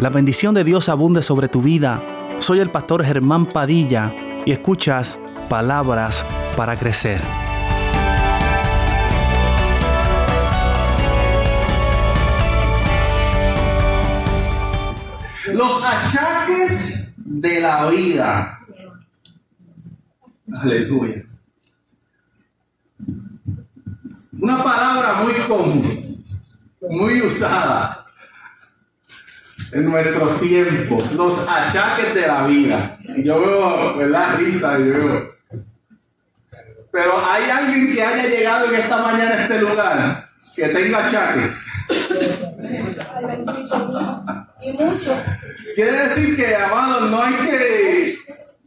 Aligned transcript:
La 0.00 0.10
bendición 0.10 0.54
de 0.54 0.64
Dios 0.64 0.88
abunde 0.88 1.22
sobre 1.22 1.48
tu 1.48 1.62
vida. 1.62 2.02
Soy 2.40 2.58
el 2.58 2.70
pastor 2.70 3.04
Germán 3.04 3.52
Padilla 3.52 4.12
y 4.44 4.50
escuchas 4.50 5.18
palabras 5.48 6.24
para 6.56 6.76
crecer. 6.76 7.22
Los 15.52 15.84
achaques 15.84 17.14
de 17.18 17.60
la 17.60 17.88
vida. 17.88 18.58
Aleluya. 20.54 21.24
Una 24.40 24.62
palabra 24.62 25.22
muy 25.22 25.34
común, 25.46 26.24
muy 26.80 27.20
usada 27.22 28.03
en 29.74 29.86
nuestros 29.86 30.40
tiempos, 30.40 31.12
los 31.14 31.48
achaques 31.48 32.14
de 32.14 32.26
la 32.28 32.46
vida. 32.46 32.96
Yo 33.24 33.40
veo, 33.40 33.96
¿verdad? 33.96 34.38
Risa, 34.38 34.78
yo 34.78 34.84
veo. 34.84 35.34
Pero 36.92 37.12
hay 37.28 37.50
alguien 37.50 37.92
que 37.92 38.04
haya 38.04 38.22
llegado 38.28 38.68
en 38.68 38.74
esta 38.76 39.02
mañana 39.02 39.34
a 39.34 39.42
este 39.42 39.58
lugar 39.58 40.28
que 40.54 40.68
tenga 40.68 41.04
achaques. 41.04 41.66
Y 44.62 44.72
mucho. 44.72 45.16
Quiere 45.74 46.04
decir 46.04 46.36
que, 46.36 46.54
amados, 46.54 47.10
no 47.10 47.20
hay 47.20 47.34
que 47.34 48.18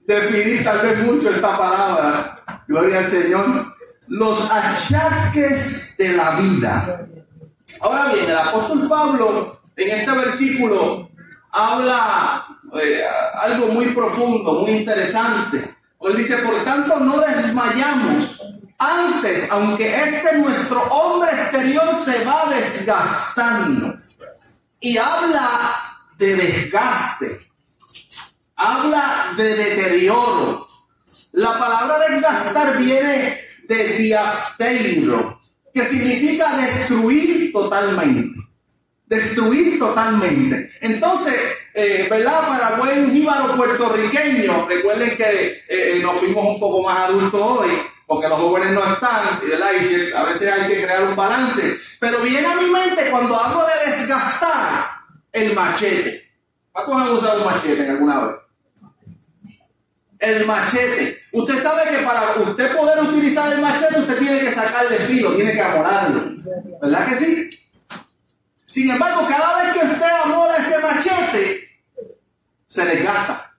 definir 0.05 0.63
tal 0.65 0.81
vez 0.81 0.99
mucho 1.05 1.29
esta 1.29 1.57
palabra. 1.57 2.43
Gloria 2.67 2.99
al 2.99 3.05
Señor. 3.05 3.45
Los 4.09 4.51
achaques 4.51 5.95
de 5.97 6.09
la 6.17 6.31
vida. 6.41 7.07
Ahora 7.79 8.11
bien, 8.13 8.29
el 8.29 8.37
apóstol 8.37 8.87
Pablo 8.89 9.56
en 9.77 9.99
este 9.99 10.11
versículo 10.11 11.09
habla 11.51 12.47
eh, 12.81 13.03
algo 13.41 13.67
muy 13.67 13.85
profundo, 13.87 14.61
muy 14.61 14.71
interesante. 14.71 15.75
Él 16.01 16.15
dice, 16.15 16.37
por 16.37 16.63
tanto 16.63 16.99
no 16.99 17.19
desmayamos. 17.19 18.41
Antes, 18.79 19.49
aunque 19.51 20.03
este 20.03 20.37
nuestro 20.37 20.81
hombre 20.83 21.31
exterior 21.31 21.95
se 21.95 22.23
va 22.25 22.49
desgastando. 22.49 23.93
Y 24.79 24.97
habla 24.97 25.73
de 26.17 26.35
desgaste. 26.35 27.47
Habla 28.55 29.33
de 29.35 29.55
deterioro. 29.55 30.67
La 31.33 31.57
palabra 31.57 31.99
desgastar 32.09 32.77
viene 32.77 33.37
de 33.67 33.97
diafteiro, 33.97 35.39
que 35.73 35.85
significa 35.85 36.57
destruir 36.57 37.51
totalmente 37.51 38.46
destruir 39.07 39.79
totalmente. 39.79 40.69
Entonces, 40.81 41.35
eh, 41.73 42.07
¿verdad? 42.09 42.47
Para 42.47 42.77
buen 42.77 43.11
jíbaro 43.11 43.55
puertorriqueño, 43.55 44.67
recuerden 44.67 45.15
que 45.15 45.23
eh, 45.23 45.63
eh, 45.69 45.99
nos 46.01 46.19
fuimos 46.19 46.45
un 46.45 46.59
poco 46.59 46.83
más 46.83 47.09
adultos 47.09 47.41
hoy, 47.41 47.69
porque 48.05 48.27
los 48.27 48.39
jóvenes 48.39 48.73
no 48.73 48.93
están. 48.93 49.39
Y 49.47 50.13
a 50.13 50.23
veces 50.23 50.53
hay 50.53 50.67
que 50.67 50.83
crear 50.83 51.03
un 51.03 51.15
balance. 51.15 51.77
Pero 51.99 52.19
viene 52.19 52.45
a 52.45 52.55
mi 52.55 52.69
mente 52.69 53.09
cuando 53.09 53.35
hablo 53.35 53.65
de 53.65 53.91
desgastar 53.91 54.89
el 55.31 55.53
machete. 55.55 56.23
¿Cuántos 56.71 56.95
han 56.95 57.09
usado 57.09 57.39
un 57.41 57.45
machete 57.53 57.89
alguna 57.89 58.25
vez? 58.25 58.35
El 60.19 60.45
machete. 60.45 61.17
Usted 61.31 61.61
sabe 61.61 61.83
que 61.91 62.03
para 62.03 62.21
usted 62.49 62.75
poder 62.75 63.03
utilizar 63.03 63.53
el 63.53 63.61
machete, 63.61 63.99
usted 63.99 64.17
tiene 64.17 64.39
que 64.39 64.51
sacarle 64.51 64.97
filo, 64.97 65.35
tiene 65.35 65.53
que 65.53 65.61
amorarlo. 65.61 66.33
¿Verdad 66.81 67.07
que 67.07 67.15
sí? 67.15 67.56
Sin 68.67 68.91
embargo, 68.91 69.25
cada 69.27 69.63
vez 69.63 69.73
que 69.73 69.85
usted 69.85 70.09
amora 70.25 70.57
ese 70.57 70.79
machete, 70.79 71.81
se 72.67 72.85
desgasta. 72.85 73.57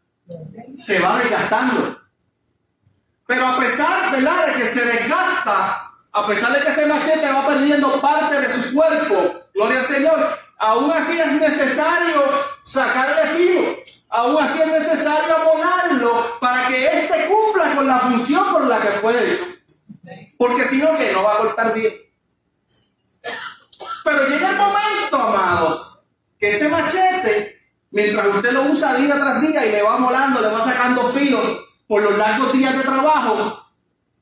Se 0.77 1.01
va 1.01 1.19
desgastando. 1.19 2.01
Pero 3.27 3.47
a 3.47 3.59
pesar 3.59 4.13
¿verdad? 4.13 4.47
de 4.47 4.53
que 4.53 4.67
se 4.69 4.85
desgasta, 4.85 5.93
a 6.13 6.27
pesar 6.27 6.53
de 6.53 6.61
que 6.61 6.71
ese 6.71 6.87
machete 6.87 7.33
va 7.33 7.47
perdiendo 7.47 8.01
parte 8.01 8.39
de 8.39 8.53
su 8.53 8.75
cuerpo, 8.75 9.45
gloria 9.55 9.81
al 9.81 9.87
Señor, 9.87 10.39
aún 10.59 10.91
así 10.91 11.19
es 11.19 11.33
necesario 11.33 12.23
sacarle 12.63 13.23
filo. 13.37 13.77
Aún 14.11 14.43
así 14.43 14.61
es 14.61 14.69
necesario 14.69 15.37
abonarlo 15.37 16.39
para 16.41 16.69
que 16.69 16.87
éste 16.87 17.29
cumpla 17.29 17.75
con 17.75 17.87
la 17.87 17.99
función 17.99 18.53
por 18.53 18.67
la 18.67 18.81
que 18.81 18.89
fue 19.01 19.33
hecho. 19.33 19.45
Porque 20.39 20.65
si 20.65 20.77
no, 20.79 20.97
que 20.97 21.13
no 21.13 21.23
va 21.23 21.35
a 21.35 21.39
cortar 21.39 21.75
bien. 21.75 21.95
Pero 24.05 24.29
llega 24.29 24.51
el 24.51 24.57
momento, 24.57 25.17
amados, 25.17 26.07
que 26.39 26.53
este 26.53 26.69
machete, 26.69 27.61
mientras 27.91 28.27
usted 28.29 28.53
lo 28.53 28.63
usa 28.65 28.95
día 28.97 29.15
tras 29.15 29.41
día 29.41 29.67
y 29.67 29.73
le 29.73 29.83
va 29.83 29.99
molando, 29.99 30.41
le 30.41 30.49
va 30.49 30.61
sacando 30.61 31.09
filo 31.13 31.41
por 31.87 32.03
los 32.03 32.17
largos 32.17 32.53
días 32.53 32.77
de 32.77 32.83
trabajo, 32.85 33.71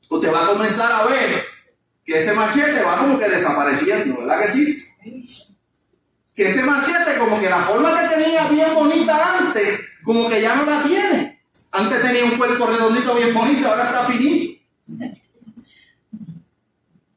usted 0.09 0.33
va 0.33 0.45
a 0.45 0.47
comenzar 0.47 0.91
a 0.91 1.05
ver 1.05 1.45
que 2.05 2.17
ese 2.17 2.33
machete 2.33 2.81
va 2.83 2.97
como 2.97 3.19
que 3.19 3.29
desapareciendo, 3.29 4.21
¿verdad 4.21 4.41
que 4.41 4.47
sí? 4.47 4.83
Que 6.33 6.47
ese 6.47 6.63
machete, 6.63 7.17
como 7.19 7.39
que 7.39 7.49
la 7.49 7.61
forma 7.61 7.99
que 7.99 8.15
tenía 8.15 8.47
bien 8.47 8.73
bonita 8.73 9.39
antes, 9.39 9.79
como 10.03 10.29
que 10.29 10.41
ya 10.41 10.55
no 10.55 10.65
la 10.65 10.83
tiene. 10.83 11.41
Antes 11.71 12.01
tenía 12.01 12.23
un 12.23 12.37
cuerpo 12.37 12.65
redondito 12.67 13.13
bien 13.15 13.33
bonito, 13.33 13.67
ahora 13.67 13.85
está 13.85 14.05
finito. 14.05 14.61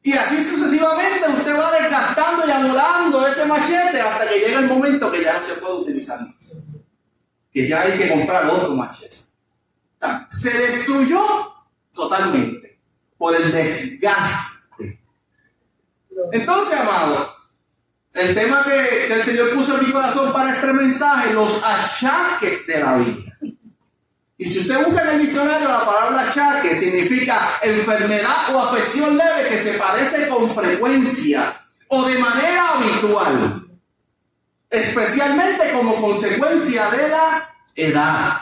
Y 0.02 0.12
así 0.12 0.42
sucesivamente 0.42 1.28
usted 1.28 1.58
va 1.58 1.72
desgastando 1.72 2.46
y 2.46 2.50
anulando 2.50 3.26
ese 3.26 3.44
machete 3.44 4.00
hasta 4.00 4.28
que 4.28 4.38
llega 4.38 4.60
el 4.60 4.66
momento 4.66 5.12
que 5.12 5.22
ya 5.22 5.38
no 5.38 5.44
se 5.44 5.54
puede 5.54 5.74
utilizar 5.74 6.20
más. 6.20 6.64
Que 7.52 7.68
ya 7.68 7.82
hay 7.82 7.98
que 7.98 8.08
comprar 8.08 8.46
otro 8.46 8.74
machete. 8.74 9.16
Se 10.30 10.50
destruyó 10.50 11.22
totalmente 11.92 12.80
por 13.18 13.36
el 13.36 13.52
desgaste. 13.52 14.98
Entonces, 16.32 16.80
amado, 16.80 17.34
el 18.14 18.34
tema 18.34 18.64
que, 18.64 19.06
que 19.08 19.12
el 19.12 19.22
Señor 19.22 19.54
puso 19.54 19.78
en 19.78 19.86
mi 19.86 19.92
corazón 19.92 20.32
para 20.32 20.54
este 20.54 20.72
mensaje, 20.72 21.34
los 21.34 21.62
achaques 21.62 22.66
de 22.66 22.80
la 22.80 22.96
vida. 22.96 23.29
Y 24.40 24.46
si 24.46 24.60
usted 24.60 24.82
busca 24.86 25.02
en 25.02 25.08
el 25.10 25.20
diccionario 25.20 25.68
la 25.68 25.84
palabra 25.84 26.22
achaque, 26.22 26.74
significa 26.74 27.58
enfermedad 27.60 28.54
o 28.54 28.58
afección 28.58 29.18
leve 29.18 29.50
que 29.50 29.58
se 29.58 29.72
padece 29.72 30.28
con 30.28 30.50
frecuencia 30.50 31.60
o 31.88 32.06
de 32.06 32.18
manera 32.18 32.70
habitual, 32.70 33.68
especialmente 34.70 35.72
como 35.72 35.94
consecuencia 35.96 36.90
de 36.90 37.08
la 37.10 37.54
edad. 37.74 38.40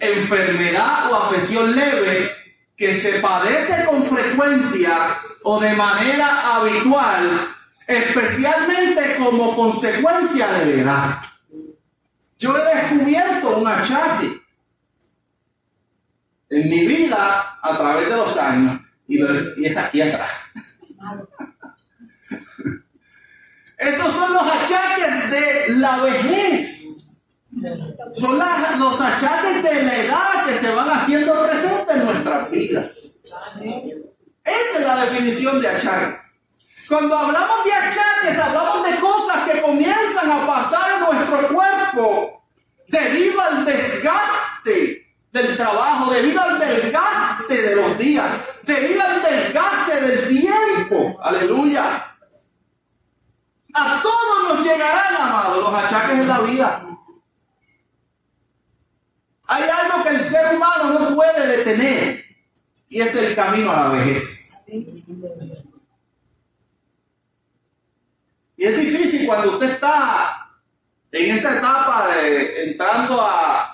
Enfermedad 0.00 1.12
o 1.12 1.14
afección 1.14 1.76
leve 1.76 2.32
que 2.76 2.92
se 2.92 3.20
padece 3.20 3.84
con 3.84 4.02
frecuencia 4.02 5.20
o 5.44 5.60
de 5.60 5.72
manera 5.74 6.56
habitual, 6.56 7.54
especialmente 7.86 9.18
como 9.18 9.54
consecuencia 9.54 10.48
de 10.48 10.66
la 10.66 10.82
edad. 10.82 11.20
Yo 12.40 12.56
he 12.56 12.74
descubierto 12.74 13.58
un 13.58 13.68
achaque 13.68 14.45
en 16.56 16.70
mi 16.70 16.86
vida 16.86 17.58
a 17.62 17.76
través 17.76 18.08
de 18.08 18.16
los 18.16 18.36
años 18.38 18.80
y, 19.06 19.22
está 19.66 19.86
aquí 19.86 20.00
atrás. 20.00 20.32
Esos 23.76 24.12
son 24.12 24.32
los 24.32 24.42
achaques 24.42 25.30
de 25.30 25.76
la 25.76 25.98
vejez. 25.98 26.84
Son 28.14 28.38
los 28.78 29.00
achaques 29.00 29.62
de 29.62 29.82
la 29.82 29.96
edad 29.96 30.46
que 30.46 30.54
se 30.54 30.74
van 30.74 30.88
haciendo 30.88 31.46
presentes 31.46 31.96
en 31.96 32.04
nuestras 32.06 32.50
vidas. 32.50 32.86
Esa 34.42 34.78
es 34.78 34.86
la 34.86 35.04
definición 35.04 35.60
de 35.60 35.68
achaques. 35.68 36.20
Cuando 36.88 37.18
hablamos 37.18 37.64
de 37.64 37.72
achaques, 37.72 38.38
hablamos 38.38 38.90
de 38.90 38.96
cosas 38.96 39.50
que 39.50 39.60
comienzan 39.60 40.30
a 40.30 40.46
pasar 40.46 40.92
en 40.94 41.00
nuestro 41.00 41.54
cuerpo 41.54 42.48
debido 42.88 43.40
al 43.42 43.64
desgaste 43.66 44.46
del 45.36 45.56
trabajo, 45.56 46.12
debido 46.12 46.40
al 46.40 46.58
desgaste 46.58 47.62
de 47.62 47.76
los 47.76 47.98
días, 47.98 48.26
debido 48.62 49.02
al 49.02 49.22
desgaste 49.22 50.00
del 50.00 50.28
tiempo. 50.28 51.18
Aleluya. 51.22 51.84
A 53.74 54.02
todos 54.02 54.48
nos 54.48 54.64
llegarán, 54.64 55.16
amados, 55.16 55.58
los 55.58 55.74
achaques 55.74 56.18
de 56.18 56.26
la 56.26 56.40
vida. 56.40 56.86
Hay 59.48 59.62
algo 59.62 60.02
que 60.02 60.08
el 60.08 60.20
ser 60.20 60.56
humano 60.56 60.98
no 60.98 61.14
puede 61.14 61.46
detener 61.58 62.24
y 62.88 63.00
es 63.00 63.14
el 63.14 63.34
camino 63.34 63.70
a 63.70 63.76
la 63.76 63.88
vejez. 63.90 64.54
Y 68.56 68.64
es 68.64 68.78
difícil 68.78 69.26
cuando 69.26 69.52
usted 69.52 69.72
está 69.72 70.50
en 71.12 71.34
esa 71.34 71.58
etapa 71.58 72.08
de 72.08 72.70
entrando 72.70 73.22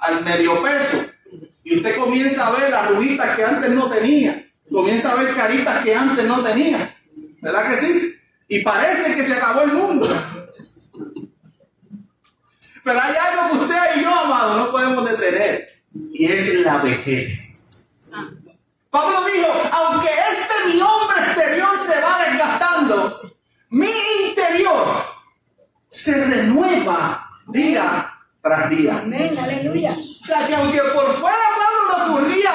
al 0.01 0.25
medio 0.25 0.61
peso 0.63 1.13
y 1.65 1.77
usted 1.77 1.97
comienza 1.97 2.47
a 2.47 2.51
ver 2.59 2.71
las 2.71 2.91
rubitas 2.91 3.37
que 3.37 3.45
antes 3.45 3.71
no 3.71 3.91
tenía. 3.91 4.45
Comienza 4.71 5.13
a 5.13 5.23
ver 5.23 5.35
caritas 5.35 5.83
que 5.85 5.95
antes 5.95 6.25
no 6.27 6.43
tenía. 6.43 6.97
¿Verdad 7.41 7.71
que 7.71 7.77
sí? 7.77 8.15
Y 8.49 8.63
parece 8.63 9.15
que 9.15 9.25
se 9.25 9.35
acabó 9.35 9.63
el 9.63 9.73
mundo. 9.73 10.09
Pero 10.93 11.23
Pero 12.85 13.01
hay 13.01 13.15
algo 13.17 13.53
que 13.53 13.65
usted 13.65 13.77
y 13.97 14.03
yo, 14.03 14.15
amado, 14.15 14.57
no 14.57 14.73
podemos 14.73 15.09
detener. 15.09 15.69
Y 16.11 16.27
es 16.27 16.61
la 16.63 16.79
vejez. 16.79 18.11
Pablo 18.91 19.19
dijo, 19.33 19.49
aunque 19.73 20.09
este 20.09 20.75
mi 20.75 20.81
hombre 20.81 21.17
exterior 21.25 21.79
se 21.79 22.01
va 22.01 22.25
desgastando, 22.29 23.37
mi 23.71 23.89
interior 24.29 24.87
se 25.89 26.27
renueva 26.27 27.25
día 27.47 28.12
tras 28.43 28.71
día. 28.71 28.99
Amén, 28.99 29.39
aleluya. 29.39 29.93
O 29.93 30.25
sea 30.25 30.47
que 30.47 30.55
aunque 30.55 30.81
por 30.81 31.07
fuera 31.17 31.39
Pablo 31.61 31.83
le 31.89 32.19
ocurría 32.19 32.51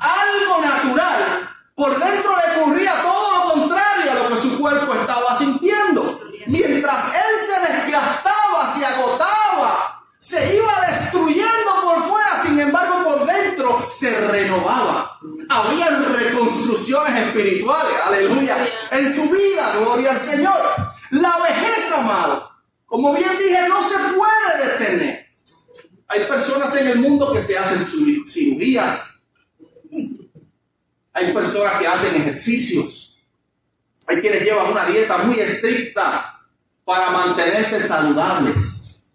algo 0.00 0.60
natural, 0.64 1.48
por 1.74 1.90
dentro 1.98 2.32
le 2.36 2.60
ocurría 2.60 2.92
todo 3.02 3.32
lo 3.32 3.52
contrario 3.52 4.12
a 4.12 4.14
lo 4.14 4.28
que 4.28 4.42
su 4.42 4.58
cuerpo 4.58 4.94
estaba 4.94 5.36
sintiendo. 5.36 6.20
Mientras 6.46 7.14
él 7.14 7.46
se 7.46 7.72
desgastaba, 7.72 8.74
se 8.76 8.86
agotaba, 8.86 10.02
se 10.18 10.56
iba 10.56 10.72
destruyendo 10.88 11.82
por 11.82 12.08
fuera, 12.08 12.42
sin 12.42 12.60
embargo 12.60 13.02
por 13.02 13.26
dentro 13.26 13.88
se 13.90 14.10
renovaba. 14.28 15.18
Había 15.48 15.90
reconstrucciones 15.90 17.26
espirituales, 17.26 17.92
aleluya, 18.06 18.56
en 18.92 19.14
su 19.14 19.30
vida, 19.30 19.72
gloria 19.80 20.10
al 20.12 20.18
Señor. 20.18 20.60
La 21.10 21.32
vejez, 21.38 21.92
amado, 21.92 22.50
como 22.86 23.12
bien 23.14 23.30
dije, 23.38 23.68
no 23.68 23.82
se 23.82 23.96
puede 24.14 24.64
detener. 24.64 25.23
Hay 26.08 26.24
personas 26.26 26.74
en 26.76 26.88
el 26.88 26.98
mundo 26.98 27.32
que 27.32 27.42
se 27.42 27.56
hacen 27.56 27.84
cirugías. 28.26 29.22
Hay 31.12 31.32
personas 31.32 31.78
que 31.78 31.86
hacen 31.86 32.14
ejercicios. 32.16 33.18
Hay 34.06 34.20
quienes 34.20 34.42
llevan 34.42 34.70
una 34.70 34.86
dieta 34.86 35.18
muy 35.18 35.40
estricta 35.40 36.42
para 36.84 37.10
mantenerse 37.10 37.80
saludables. 37.80 39.10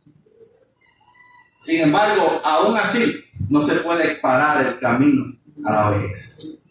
Sin 1.59 1.81
embargo, 1.81 2.41
aún 2.43 2.77
así, 2.77 3.23
no 3.49 3.61
se 3.61 3.75
puede 3.77 4.15
parar 4.15 4.65
el 4.65 4.79
camino 4.79 5.37
a 5.65 5.71
la 5.71 5.89
vejez. 5.91 6.65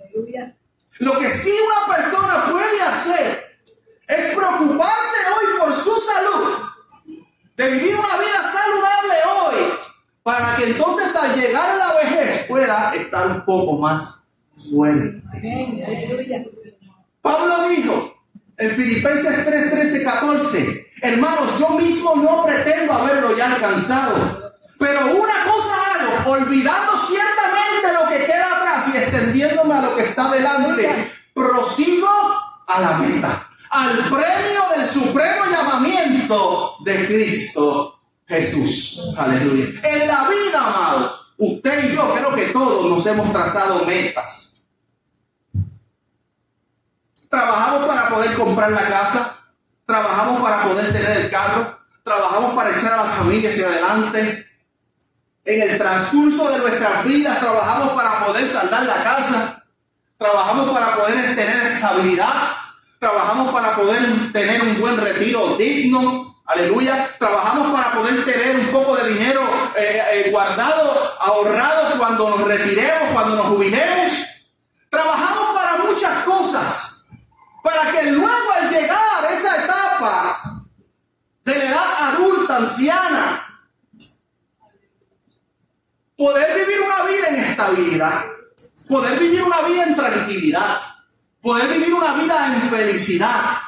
Lo 0.99 1.13
que 1.19 1.29
sí 1.29 1.53
una 1.53 1.95
persona 1.95 2.47
puede 2.51 2.83
hacer 2.83 3.61
es 4.09 4.35
preocuparse 4.35 5.17
hoy 5.37 5.59
por 5.61 5.75
su 5.75 5.93
salud, 6.01 7.25
de 7.57 7.71
vivir 7.71 7.95
una 7.95 8.19
vida 8.19 8.38
para 10.39 10.57
que 10.57 10.71
entonces 10.71 11.15
al 11.17 11.35
llegar 11.35 11.71
a 11.71 11.77
la 11.77 11.95
vejez 11.95 12.45
pueda 12.49 12.95
estar 12.95 13.27
un 13.27 13.45
poco 13.45 13.79
más 13.79 14.29
fuerte. 14.71 15.23
Pablo 17.21 17.69
dijo 17.69 18.15
en 18.57 18.71
Filipenses 18.71 19.45
3, 19.45 19.71
13, 19.71 20.05
14, 20.05 20.87
hermanos, 21.03 21.59
yo 21.59 21.71
mismo 21.71 22.17
no 22.17 22.45
pretendo 22.45 22.93
haberlo 22.93 23.37
ya 23.37 23.53
alcanzado, 23.53 24.55
pero 24.79 25.01
una 25.07 25.35
cosa 25.45 25.75
hago, 25.95 26.31
olvidando 26.33 26.93
ciertamente 27.07 27.93
lo 28.01 28.09
que 28.09 28.25
queda 28.27 28.59
atrás 28.59 28.95
y 28.95 28.97
extendiéndome 28.97 29.75
a 29.75 29.83
lo 29.83 29.97
que 29.97 30.05
está 30.05 30.31
delante, 30.31 31.13
prosigo 31.35 32.09
a 32.67 32.81
la 32.81 32.99
meta, 32.99 33.49
al 33.71 33.97
premio 34.09 34.63
del 34.77 34.87
supremo 34.87 35.45
llamamiento 35.51 36.77
de 36.85 37.07
Cristo 37.07 37.98
Jesús. 38.29 39.15
Aleluya. 39.17 39.81
En 39.83 40.07
la 40.07 40.29
vida, 40.29 40.59
amado, 40.59 41.19
usted 41.39 41.91
y 41.91 41.97
yo 41.97 42.15
creo 42.15 42.35
que 42.35 42.53
todos 42.53 42.91
nos 42.91 43.07
hemos 43.07 43.33
trazado 43.33 43.87
metas. 43.87 44.57
Trabajamos 47.31 47.87
para 47.87 48.09
poder 48.09 48.35
comprar 48.37 48.71
la 48.71 48.87
casa, 48.87 49.39
trabajamos 49.87 50.43
para 50.43 50.63
poder 50.63 50.93
tener 50.93 51.17
el 51.19 51.31
carro, 51.31 51.79
trabajamos 52.03 52.55
para 52.55 52.77
echar 52.77 52.93
a 52.95 53.05
las 53.05 53.15
familias 53.17 53.55
hacia 53.55 53.67
adelante. 53.67 54.47
En 55.45 55.71
el 55.71 55.79
transcurso 55.79 56.51
de 56.51 56.59
nuestras 56.59 57.05
vidas 57.05 57.41
trabajamos 57.41 57.95
para 57.95 58.27
poder 58.27 58.47
saldar 58.47 58.85
la 58.85 59.03
casa, 59.03 59.65
trabajamos 60.19 60.71
para 60.71 60.97
poder 60.97 61.35
tener 61.35 61.67
estabilidad, 61.67 62.35
trabajamos 62.99 63.53
para 63.53 63.75
poder 63.75 64.33
tener 64.33 64.63
un 64.63 64.81
buen 64.81 64.97
retiro 64.99 65.57
digno, 65.57 66.38
Aleluya. 66.49 67.15
Trabajamos 67.19 67.79
para 67.79 67.93
poder 67.93 68.25
tener 68.25 68.57
un 68.57 68.67
poco 68.69 68.97
de 68.97 69.13
dinero 69.13 69.43
eh, 69.77 70.03
eh, 70.13 70.31
guardado, 70.31 71.15
ahorrado 71.21 71.99
cuando 71.99 72.31
nos 72.31 72.41
retiremos, 72.41 73.13
cuando 73.13 73.37
nos 73.37 73.47
jubilemos. 73.49 74.13
Trabajamos 74.89 75.55
para 75.55 75.77
muchas 75.85 76.25
cosas. 76.25 77.07
Para 77.63 77.93
que 77.93 78.13
luego 78.13 78.53
al 78.57 78.71
llegar 78.71 79.25
a 79.27 79.31
esa 79.31 79.63
etapa 79.63 80.65
de 81.45 81.55
la 81.55 81.65
edad 81.65 82.15
adulta, 82.15 82.57
anciana, 82.57 83.63
poder 86.17 86.61
vivir 86.61 86.81
una 86.81 87.03
vida 87.11 87.29
en 87.29 87.45
estabilidad, 87.45 88.25
poder 88.89 89.19
vivir 89.19 89.43
una 89.43 89.61
vida 89.69 89.85
en 89.85 89.97
tranquilidad, 89.97 90.81
poder 91.43 91.69
vivir 91.69 91.93
una 91.93 92.15
vida 92.15 92.55
en 92.55 92.71
felicidad, 92.71 93.68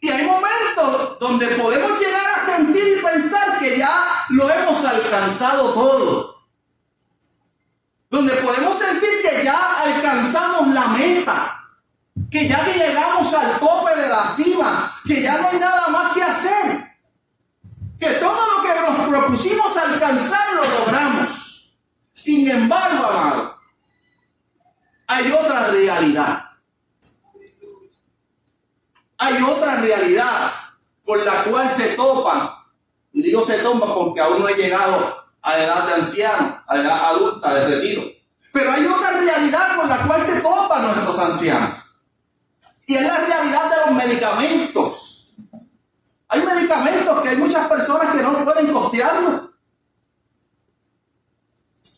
y 0.00 0.08
hay 0.08 0.26
momentos 0.26 1.18
donde 1.18 1.46
podemos 1.48 2.00
llegar 2.00 2.24
a 2.36 2.56
sentir 2.56 2.96
y 2.98 3.02
pensar 3.02 3.58
que 3.58 3.76
ya 3.78 4.24
lo 4.30 4.48
hemos 4.48 4.82
alcanzado 4.82 5.74
todo. 5.74 6.46
Donde 8.08 8.32
podemos 8.36 8.78
sentir 8.78 9.10
que 9.22 9.44
ya 9.44 9.82
alcanzamos 9.82 10.74
la 10.74 10.86
meta. 10.88 11.68
Que 12.30 12.48
ya 12.48 12.64
llegamos 12.64 13.32
al 13.34 13.60
tope 13.60 13.94
de 13.94 14.08
la 14.08 14.26
cima. 14.26 15.00
Que 15.06 15.20
ya 15.22 15.36
no 15.36 15.48
hay 15.48 15.60
nada 15.60 15.88
más 15.88 16.14
que 16.14 16.22
hacer. 16.22 16.96
Que 17.98 18.08
todo 18.14 18.56
lo 18.56 18.62
que 18.62 18.80
nos 18.80 19.08
propusimos 19.08 19.76
alcanzar 19.76 20.54
lo 20.54 20.78
logramos. 20.78 21.76
Sin 22.10 22.50
embargo, 22.50 23.04
amado, 23.04 23.60
hay 25.06 25.30
otra 25.30 25.66
realidad 25.66 26.49
hay 29.20 29.42
otra 29.42 29.76
realidad 29.76 30.50
con 31.04 31.22
la 31.24 31.44
cual 31.44 31.68
se 31.68 31.94
topan. 31.94 32.50
Y 33.12 33.22
digo 33.22 33.44
se 33.44 33.58
topan 33.58 33.94
porque 33.94 34.20
aún 34.20 34.40
no 34.40 34.48
he 34.48 34.54
llegado 34.54 35.24
a 35.42 35.56
la 35.56 35.64
edad 35.64 35.86
de 35.88 35.94
anciano, 35.94 36.62
a 36.66 36.74
la 36.74 36.82
edad 36.82 37.04
adulta 37.10 37.54
de 37.54 37.66
retiro. 37.66 38.02
Pero 38.52 38.72
hay 38.72 38.86
otra 38.86 39.20
realidad 39.20 39.76
con 39.76 39.88
la 39.88 39.98
cual 39.98 40.24
se 40.24 40.40
topan 40.40 40.82
nuestros 40.82 41.18
ancianos. 41.18 41.70
Y 42.86 42.96
es 42.96 43.02
la 43.02 43.18
realidad 43.18 43.70
de 43.70 43.76
los 43.86 44.04
medicamentos. 44.04 45.34
Hay 46.28 46.42
medicamentos 46.42 47.20
que 47.20 47.28
hay 47.28 47.36
muchas 47.36 47.68
personas 47.68 48.14
que 48.14 48.22
no 48.22 48.32
pueden 48.44 48.72
costearlos. 48.72 49.50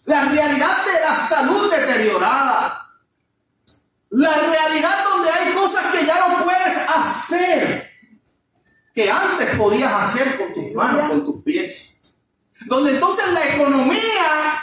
La 0.07 0.25
realidad 0.25 0.85
de 0.85 1.01
la 1.09 1.15
salud 1.15 1.71
deteriorada. 1.71 2.89
La 4.11 4.35
realidad 4.35 5.05
hacer, 7.11 7.91
que 8.95 9.11
antes 9.11 9.57
podías 9.57 9.93
hacer 9.93 10.37
con 10.37 10.55
tus 10.55 10.73
manos, 10.73 11.09
con 11.09 11.25
tus 11.25 11.43
pies. 11.43 12.17
Donde 12.67 12.93
entonces 12.93 13.33
la 13.33 13.55
economía 13.55 14.63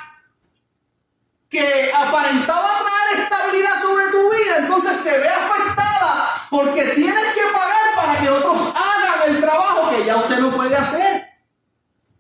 que 1.50 1.92
aparentaba 1.94 2.70
traer 2.80 3.24
estabilidad 3.24 3.82
sobre 3.82 4.06
tu 4.12 4.32
vida, 4.32 4.58
entonces 4.60 5.00
se 5.00 5.18
ve 5.18 5.28
afectada 5.28 6.48
porque 6.50 6.84
tienes 6.96 7.34
que 7.34 7.42
pagar 7.52 7.96
para 7.96 8.20
que 8.20 8.30
otros 8.30 8.74
hagan 8.76 9.36
el 9.36 9.42
trabajo 9.42 9.90
que 9.90 10.06
ya 10.06 10.18
usted 10.18 10.40
no 10.40 10.56
puede 10.56 10.76
hacer. 10.76 11.28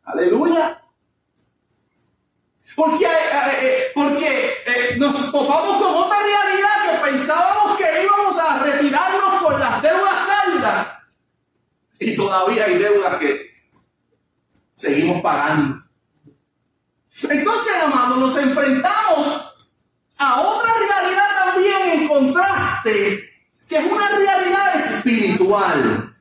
Aleluya. 0.04 0.82
Porque, 2.76 3.06
eh, 3.06 3.10
eh, 3.62 3.92
porque 3.94 4.64
eh, 4.66 4.96
nos 4.98 5.32
topamos 5.32 5.82
con 5.82 5.96
otra 5.96 6.18
realidad 6.18 6.92
que 6.92 7.12
pensábamos 7.12 7.78
que 7.78 8.04
íbamos 8.04 8.40
a 8.40 8.56
las 8.56 8.64
Y 12.00 12.16
todavía 12.16 12.66
hay 12.66 12.78
deudas 12.78 13.18
que 13.18 13.54
seguimos 14.74 15.22
pagando. 15.22 15.84
Entonces, 17.22 17.74
amados, 17.84 18.18
nos 18.18 18.38
enfrentamos 18.38 19.68
a 20.18 20.42
otra 20.42 20.72
realidad 20.74 21.26
también 21.46 22.00
en 22.00 22.08
contraste, 22.08 23.20
que 23.68 23.78
es 23.78 23.92
una 23.92 24.08
realidad 24.08 24.76
espiritual, 24.76 26.16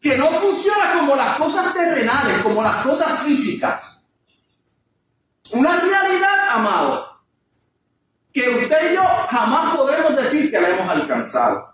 que 0.00 0.18
no 0.18 0.26
funciona 0.28 0.98
como 0.98 1.16
las 1.16 1.36
cosas 1.36 1.74
terrenales, 1.74 2.42
como 2.42 2.62
las 2.62 2.82
cosas 2.84 3.22
físicas. 3.22 4.08
Una 5.52 5.76
realidad, 5.80 6.48
amado, 6.50 7.22
que 8.32 8.48
usted 8.48 8.92
y 8.92 8.94
yo 8.94 9.04
jamás 9.30 9.76
podremos 9.76 10.16
decir 10.16 10.50
que 10.50 10.60
la 10.60 10.68
hemos 10.70 10.88
alcanzado. 10.88 11.71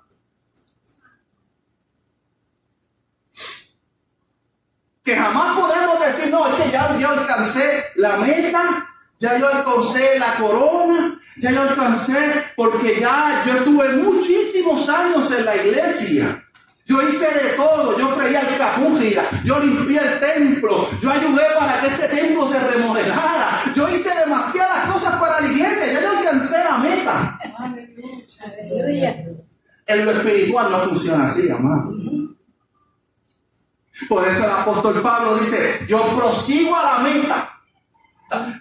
Que 5.09 5.17
jamás 5.17 5.57
podemos 5.57 5.99
decir, 6.05 6.31
no, 6.31 6.47
es 6.47 6.55
que 6.57 6.71
ya 6.71 6.99
yo 6.99 7.09
alcancé 7.09 7.83
la 7.97 8.19
meta, 8.19 8.61
ya 9.19 9.39
yo 9.39 9.49
alcancé 9.49 10.19
la 10.19 10.35
corona, 10.35 11.19
ya 11.39 11.51
yo 11.51 11.63
alcancé, 11.63 12.45
porque 12.55 13.01
ya 13.01 13.43
yo 13.47 13.65
tuve 13.65 13.89
muchísimos 14.05 14.87
años 14.91 15.33
en 15.33 15.47
la 15.47 15.57
iglesia. 15.57 16.45
Yo 16.85 17.01
hice 17.01 17.25
de 17.25 17.57
todo, 17.57 17.99
yo 17.99 18.07
freía 18.09 18.41
el 18.41 18.59
capújira, 18.59 19.23
yo 19.45 19.59
limpié 19.61 19.99
el 19.99 20.21
templo, 20.21 20.91
yo 21.01 21.11
ayudé 21.11 21.45
para 21.59 21.81
que 21.81 21.87
este 21.87 22.09
templo 22.09 22.47
se 22.47 22.71
remodelara, 22.71 23.63
yo 23.75 23.89
hice 23.89 24.11
demasiadas 24.15 24.93
cosas 24.93 25.19
para 25.19 25.41
la 25.41 25.47
iglesia, 25.47 25.91
ya 25.91 26.03
yo 26.03 26.19
alcancé 26.19 26.65
la 26.65 26.77
meta. 26.77 27.39
En 29.87 30.05
lo 30.05 30.11
espiritual 30.11 30.71
no 30.71 30.79
funciona 30.81 31.25
así, 31.25 31.51
amado. 31.51 32.18
Por 34.07 34.27
eso 34.27 34.45
el 34.45 34.51
apóstol 34.51 35.01
Pablo 35.03 35.35
dice, 35.37 35.85
yo 35.89 36.03
prosigo 36.17 36.77
a 36.77 36.83
la 36.83 36.99
meta. 36.99 37.55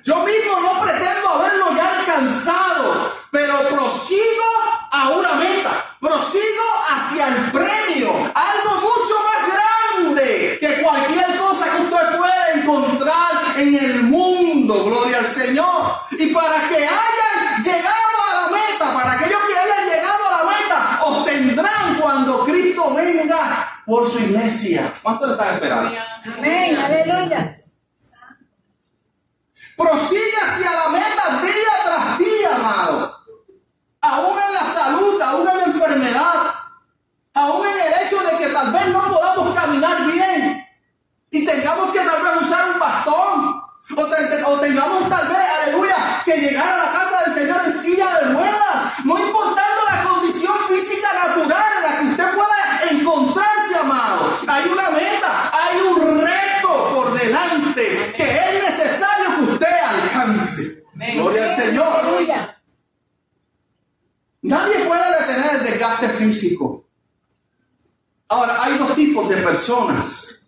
Yo 0.04 0.26
mismo 0.26 0.62
no 0.62 0.82
pretendo 0.82 1.30
haberlo 1.30 1.76
ya 1.76 2.00
alcanzado, 2.00 3.14
pero 3.32 3.60
prosigo 3.70 4.46
a 4.92 5.10
una 5.10 5.34
meta, 5.34 5.96
prosigo 6.00 6.64
hacia 6.90 7.28
el 7.28 7.52
premio, 7.52 8.10
algo 8.34 8.76
mucho 8.76 9.16
más 9.28 10.14
grande 10.16 10.58
que 10.60 10.82
cualquier 10.82 11.38
cosa 11.38 11.66
que 11.66 11.82
usted 11.84 12.18
pueda 12.18 12.52
encontrar 12.56 13.60
en 13.60 13.76
el 13.76 14.04
mundo, 14.04 14.86
gloria 14.86 15.20
al 15.20 15.28
Señor. 15.28 15.98
Y 16.12 16.28
para 16.28 16.62
que 16.70 16.78
hayan 16.78 17.64
llegado 17.64 17.97
por 23.88 24.12
su 24.12 24.20
iglesia. 24.20 24.94
¿Cuánto 25.02 25.26
le 25.26 25.32
están 25.32 25.54
esperando? 25.56 25.92
Amén, 26.38 26.78
aleluya. 26.78 27.56
Prosigue 29.78 30.38
hacia 30.44 30.72
la 30.74 30.90
meta 30.90 31.42
día 31.42 31.74
tras 31.86 32.18
día, 32.20 32.56
amado. 32.56 33.18
Aún 34.02 34.38
en 34.48 34.54
la 34.54 34.74
salud, 34.74 35.22
aún 35.22 35.48
en 35.48 35.58
la 35.58 35.64
enfermedad, 35.66 36.54
aún 37.34 37.66
en 37.66 37.74
el 37.88 38.06
hecho 38.06 38.18
de 38.24 38.38
que 38.44 38.54
tal 38.54 38.74
vez 38.74 38.88
no 38.90 39.04
podamos 39.04 39.54
caminar 39.56 40.12
bien 40.12 40.68
y 41.32 41.46
tengamos 41.46 41.92
que 41.94 42.00
tal 42.00 42.24
vez 42.24 42.42
usar 42.42 42.72
un 42.74 42.80
bastón 42.80 43.62
o, 43.98 44.06
te- 44.08 44.44
o 44.44 44.60
tengamos 44.60 45.10
tal 45.10 45.28
vez, 45.30 45.48
aleluya, 45.64 45.96
que 46.26 46.38
llegar 46.38 46.68
a 46.68 46.78
la 46.86 46.92
casa 46.92 47.22
del 47.26 47.34
Señor 47.36 47.62
en 47.66 47.74
silla 47.74 48.14
de 48.20 48.34
ruedas, 48.34 48.94
no 49.06 49.18
importando 49.20 49.78
la 49.92 50.04
condición 50.10 50.56
física 50.70 51.08
natural 51.14 51.66
en 51.78 51.84
la 51.84 52.00
que 52.00 52.06
usted 52.08 52.34
pueda 52.36 52.92
encontrarse, 52.92 53.76
amado. 53.76 54.40
Hay 54.48 54.70
una 54.70 54.90
meta, 54.92 55.52
hay 55.54 55.82
un 55.82 56.20
reto 56.22 56.92
por 56.96 57.14
delante 57.20 58.14
que 58.16 58.38
es 58.40 58.64
necesario 58.64 59.36
que 59.38 59.44
usted 59.54 59.68
alcance. 59.84 60.84
Gloria 60.94 61.44
al 61.50 61.56
Señor. 61.56 61.88
Aleluya. 61.88 62.54
Nadie 64.42 64.76
puede 64.86 65.20
detener 65.20 65.56
el 65.56 65.64
desgaste 65.64 66.10
físico. 66.10 66.86
Ahora, 68.30 68.64
hay 68.64 68.78
dos 68.78 68.96
tipos 68.96 69.28
de 69.30 69.38
personas. 69.38 70.40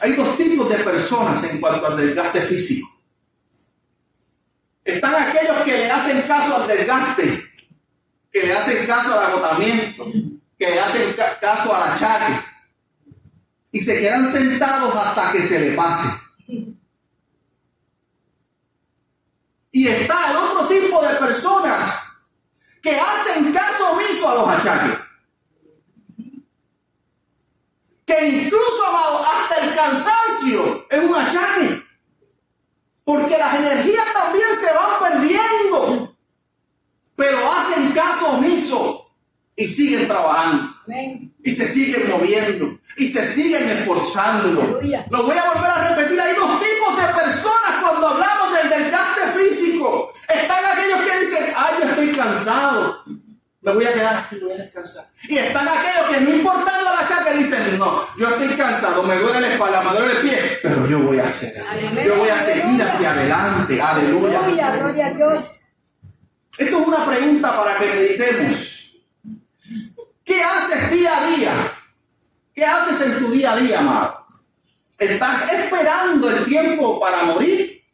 Hay 0.00 0.12
dos 0.12 0.36
tipos 0.36 0.68
de 0.68 0.76
personas 0.78 1.42
en 1.44 1.60
al 1.86 1.96
desgaste 1.96 2.40
físico. 2.40 2.88
Están 4.84 5.14
aquellos 5.14 5.62
que 5.64 5.78
le 5.78 5.90
hacen 5.90 6.22
caso 6.22 6.56
al 6.56 6.68
desgaste, 6.68 7.44
que 8.32 8.42
le 8.42 8.52
hacen 8.52 8.86
caso 8.86 9.18
al 9.18 9.26
agotamiento, 9.32 10.06
que 10.58 10.70
le 10.70 10.80
hacen 10.80 11.12
ca- 11.14 11.38
caso 11.40 11.74
al 11.74 11.92
achaque 11.92 12.32
y 13.72 13.80
se 13.80 13.98
quedan 14.00 14.30
sentados 14.30 14.94
hasta 14.94 15.32
que 15.32 15.42
se 15.42 15.58
le 15.60 15.72
pase. 15.76 16.08
Y 19.72 19.88
está 19.88 20.30
el 20.30 20.36
otro 20.36 20.68
tipo 20.68 21.02
de 21.02 21.14
personas 21.16 22.02
que 22.80 22.96
hacen 22.98 23.52
caso 23.52 23.92
omiso 23.92 24.28
a 24.30 24.34
los 24.34 24.48
achaques. 24.48 24.98
Que 28.14 28.28
incluso, 28.28 28.86
amado, 28.88 29.26
hasta 29.26 29.64
el 29.64 29.74
cansancio 29.74 30.86
es 30.88 31.04
un 31.04 31.14
achaque. 31.14 31.82
Porque 33.04 33.36
las 33.36 33.54
energías 33.56 34.04
también 34.14 34.48
se 34.60 34.72
van 34.72 35.20
perdiendo. 35.20 36.16
Pero 37.16 37.38
hacen 37.52 37.90
caso 37.92 38.26
omiso 38.34 39.10
y 39.56 39.68
siguen 39.68 40.06
trabajando. 40.06 40.74
Amén. 40.86 41.34
Y 41.42 41.52
se 41.52 41.66
siguen 41.66 42.08
moviendo. 42.10 42.78
Y 42.96 43.08
se 43.08 43.24
siguen 43.24 43.68
esforzando. 43.70 44.62
Aleluya. 44.62 45.06
Lo 45.10 45.24
voy 45.24 45.36
a 45.36 45.52
volver 45.52 45.70
a 45.70 45.88
repetir. 45.88 46.20
Hay 46.20 46.34
dos 46.36 46.60
tipos 46.60 46.96
de 46.96 47.14
personas 47.14 47.82
cuando 47.82 48.08
hablamos 48.08 48.52
del 48.54 48.70
desgaste 48.70 49.22
físico. 49.38 50.12
Están 50.28 50.64
aquellos 50.64 51.00
que 51.00 51.18
dicen, 51.18 51.54
ay, 51.56 51.74
yo 51.80 51.88
estoy 51.88 52.12
cansado. 52.12 53.04
Me 53.60 53.72
voy 53.72 53.86
a 53.86 53.92
quedar 53.92 54.16
aquí, 54.16 54.38
voy 54.40 54.52
a 54.52 54.56
descansar. 54.56 55.04
Y 55.28 55.38
están 55.38 55.66
aquellos 55.66 56.08
que 56.10 56.20
no 56.20 56.30
dicen, 56.30 56.73
no, 57.84 58.16
yo 58.16 58.28
estoy 58.28 58.56
cansado, 58.56 59.02
me 59.02 59.16
duele 59.16 59.40
la 59.40 59.52
espalda, 59.52 59.82
me 59.82 59.98
duele 59.98 60.14
el 60.14 60.20
pie, 60.20 60.58
pero 60.62 60.86
yo 60.86 61.00
voy 61.00 61.18
a 61.18 61.26
hacer. 61.26 61.54
Yo 62.04 62.16
voy 62.16 62.28
a 62.28 62.38
seguir 62.38 62.82
hacia 62.82 63.12
adelante. 63.12 63.80
Aleluya. 63.80 64.38
Aleluya, 64.38 64.76
gloria 64.76 65.06
a 65.06 65.10
Dios. 65.10 65.60
Esto 66.56 66.80
es 66.80 66.86
una 66.86 67.06
pregunta 67.06 67.56
para 67.56 67.78
que 67.78 67.86
meditemos. 67.86 69.00
¿Qué 70.24 70.42
haces 70.42 70.90
día 70.90 71.18
a 71.18 71.26
día? 71.26 71.52
¿Qué 72.54 72.64
haces 72.64 73.00
en 73.00 73.18
tu 73.18 73.30
día 73.32 73.52
a 73.52 73.56
día, 73.56 73.80
amado? 73.80 74.26
¿Estás 74.98 75.52
esperando 75.52 76.30
el 76.30 76.44
tiempo 76.44 77.00
para 77.00 77.24
morir? 77.24 77.84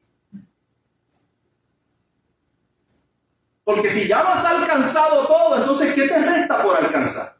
Porque 3.64 3.88
si 3.88 4.08
ya 4.08 4.22
lo 4.22 4.28
has 4.28 4.44
alcanzado 4.44 5.26
todo, 5.26 5.56
entonces 5.56 5.94
¿qué 5.94 6.08
te 6.08 6.18
resta 6.18 6.62
por 6.62 6.76
alcanzar? 6.76 7.39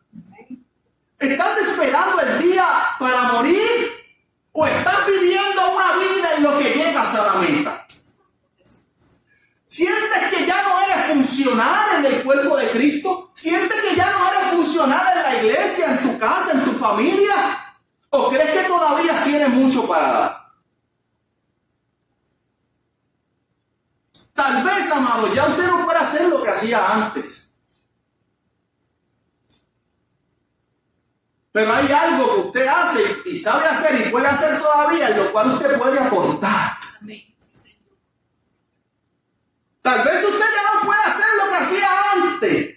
¿Estás 1.20 1.58
esperando 1.58 2.18
el 2.22 2.42
día 2.42 2.66
para 2.98 3.22
morir? 3.24 3.90
¿O 4.52 4.66
estás 4.66 5.06
viviendo 5.06 5.70
una 5.70 5.92
vida 5.98 6.34
en 6.36 6.42
lo 6.42 6.58
que 6.58 6.70
llegas 6.70 7.14
a 7.14 7.24
la? 7.24 7.86
¿Sientes 9.68 10.30
que 10.30 10.46
ya 10.46 10.62
no 10.62 10.80
eres 10.80 11.06
funcional 11.12 11.98
en 11.98 12.06
el 12.06 12.24
cuerpo 12.24 12.56
de 12.56 12.68
Cristo? 12.70 13.30
¿Sientes 13.34 13.82
que 13.82 13.94
ya 13.94 14.10
no 14.10 14.32
eres 14.32 14.48
funcional 14.54 15.16
en 15.16 15.22
la 15.22 15.42
iglesia, 15.42 15.90
en 15.90 15.98
tu 15.98 16.18
casa, 16.18 16.52
en 16.52 16.64
tu 16.64 16.72
familia? 16.72 17.34
¿O 18.08 18.30
crees 18.30 18.50
que 18.50 18.66
todavía 18.66 19.22
tienes 19.22 19.48
mucho 19.50 19.86
para 19.86 20.08
dar? 20.08 20.40
Tal 24.34 24.64
vez, 24.64 24.90
amado, 24.90 25.34
ya 25.34 25.46
usted 25.46 25.66
no 25.66 25.84
puede 25.84 25.98
hacer 25.98 26.28
lo 26.28 26.42
que 26.42 26.50
hacía 26.50 26.94
antes. 26.94 27.39
Pero 31.52 31.72
hay 31.72 31.92
algo 31.92 32.34
que 32.34 32.40
usted 32.48 32.66
hace 32.66 33.00
y 33.26 33.36
sabe 33.36 33.66
hacer 33.66 34.06
y 34.06 34.10
puede 34.10 34.28
hacer 34.28 34.60
todavía, 34.60 35.08
en 35.08 35.16
lo 35.16 35.32
cual 35.32 35.52
usted 35.52 35.78
puede 35.78 35.98
aportar. 35.98 36.80
Tal 39.82 40.04
vez 40.04 40.24
usted 40.24 40.44
ya 40.44 40.78
no 40.78 40.86
puede 40.86 41.00
hacer 41.00 41.26
lo 41.38 41.50
que 41.50 41.56
hacía 41.56 41.88
antes, 42.12 42.76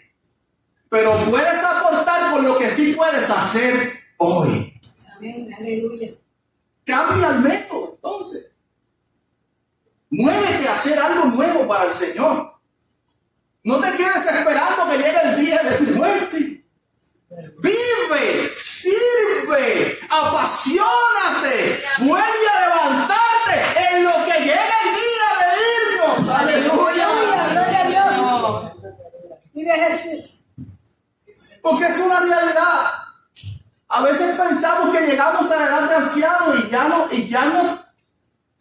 pero 0.89 1.25
puedes 1.30 1.63
aportar 1.63 2.32
con 2.32 2.46
lo 2.46 2.58
que 2.58 2.70
sí 2.70 2.94
puedes 2.94 3.30
hacer 3.30 4.00
hoy. 4.18 4.80
Amén, 5.18 5.53
aleluya. 5.53 6.08
Cambia 6.86 7.30
el 7.30 7.39
método, 7.39 7.94
entonces. 7.96 8.56
Muévete 10.10 10.68
a 10.68 10.74
hacer 10.74 11.00
algo 11.00 11.25
nuevo 11.25 11.68
para 11.68 11.86
el 11.86 11.92
Señor. 11.92 12.53
No 13.63 13.80
te 13.80 13.92
quedes 13.98 14.25
esperando 14.25 14.89
que 14.89 14.98
llegue 14.98 15.22
el 15.24 15.39
día 15.39 15.63
de 15.63 15.77
tu 15.77 15.96
muerte. 15.96 16.65
Vive, 17.60 18.52
apasionate, 20.10 21.83
vuelve 22.00 22.48
a 22.50 22.67
levantarte 22.67 23.95
en 23.95 24.03
lo 24.03 24.12
que 24.25 24.39
llega 24.39 24.75
el 24.86 24.91
día 24.93 25.29
de 25.39 25.48
irnos. 25.74 26.29
Aleluya. 26.29 27.07
Aleluya, 27.07 27.48
gloria 27.50 27.79
a 27.79 27.88
Dios. 27.88 28.72
Vive 29.53 29.74
Jesús. 29.74 30.43
Porque 31.62 31.86
es 31.86 32.00
una 32.00 32.19
realidad. 32.19 32.91
A 33.88 34.01
veces 34.01 34.36
pensamos 34.36 34.95
que 34.95 35.05
llegamos 35.05 35.50
a 35.51 35.55
la 35.55 35.65
edad 35.65 35.89
de 35.89 35.95
anciano 35.95 36.55
y 36.55 36.69
ya 36.69 36.83
no, 36.86 37.07
y 37.12 37.29
ya 37.29 37.45
no, 37.45 37.74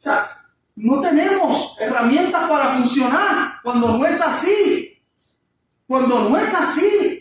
o 0.03 0.05
sea, 0.05 0.27
no 0.75 1.01
tenemos 1.01 1.77
herramientas 1.81 2.49
para 2.49 2.65
funcionar 2.71 3.61
cuando 3.63 3.97
no 3.99 4.05
es 4.05 4.21
así. 4.21 5.01
Cuando 5.87 6.29
no 6.29 6.37
es 6.37 6.55
así. 6.55 7.12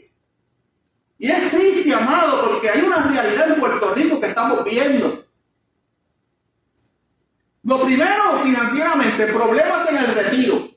Amado, 1.93 2.51
porque 2.51 2.69
hay 2.69 2.81
una 2.81 2.98
realidad 2.98 3.51
en 3.51 3.60
Puerto 3.60 3.93
Rico 3.93 4.19
que 4.19 4.27
estamos 4.27 4.63
viendo. 4.63 5.25
Lo 7.63 7.81
primero, 7.83 8.39
financieramente, 8.43 9.27
problemas 9.27 9.89
en 9.89 9.98
el 9.98 10.07
retiro. 10.07 10.69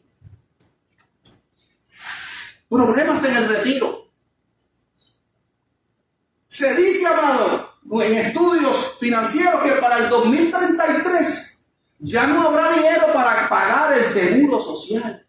Problemas 2.69 3.25
en 3.25 3.37
el 3.37 3.49
retiro. 3.49 4.11
Se 6.47 6.75
dice, 6.75 7.07
amado, 7.07 7.75
en 8.03 8.15
estudios 8.15 8.97
financieros 9.01 9.63
que 9.63 9.73
para 9.73 9.99
el 9.99 10.09
2033 10.09 11.67
ya 12.01 12.27
no 12.27 12.49
habrá 12.49 12.73
dinero 12.73 13.07
para 13.13 13.49
pagar 13.49 13.97
el 13.97 14.05
seguro 14.05 14.63
social. 14.63 15.24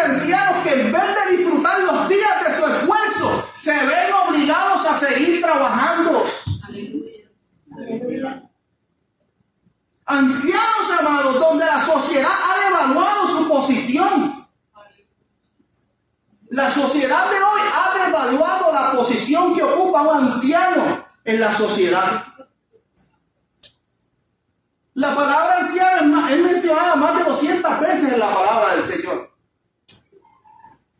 ancianos 0.00 0.62
que 0.64 0.80
en 0.80 0.92
vez 0.92 1.02
de 1.02 1.36
disfrutar 1.36 1.80
los 1.80 2.08
días 2.08 2.44
de 2.44 2.54
su 2.56 2.66
esfuerzo, 2.66 3.48
se 3.52 3.72
ven 3.72 4.12
obligados 4.28 4.86
a 4.86 4.98
seguir 4.98 5.40
trabajando. 5.40 6.26
Ancianos, 10.06 10.98
amados, 10.98 11.40
donde 11.40 11.64
la 11.64 11.80
sociedad 11.80 12.30
ha 12.30 12.68
devaluado 12.68 13.28
su 13.28 13.48
posición. 13.48 14.46
La 16.48 16.68
sociedad 16.68 17.30
de 17.30 17.36
hoy 17.36 17.60
ha 17.72 18.06
devaluado 18.06 18.72
la 18.72 18.92
posición 18.92 19.54
que 19.54 19.62
ocupa 19.62 20.02
un 20.02 20.24
anciano 20.24 21.06
en 21.24 21.40
la 21.40 21.52
sociedad. 21.52 22.24
La 24.94 25.14
palabra 25.14 25.58
anciano 25.60 26.28
es 26.28 26.38
mencionada 26.40 26.96
más 26.96 27.18
de 27.18 27.24
200 27.24 27.80
veces 27.80 28.12
en 28.12 28.18
la 28.18 28.34
palabra 28.34 28.74
del 28.74 28.82
Señor. 28.82 29.29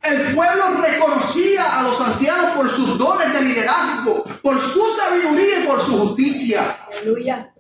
El 0.02 0.34
pueblo 0.34 0.64
reconocía 0.80 1.78
a 1.78 1.82
los 1.82 2.00
ancianos 2.00 2.56
por 2.56 2.70
sus 2.70 2.96
dones 2.96 3.32
de 3.32 3.42
liderazgo, 3.42 4.24
por 4.42 4.58
su 4.58 4.82
sabiduría 4.96 5.60
y 5.60 5.66
por 5.66 5.80
su 5.84 5.98
justicia. 5.98 6.78
Aleluya. 6.90 7.52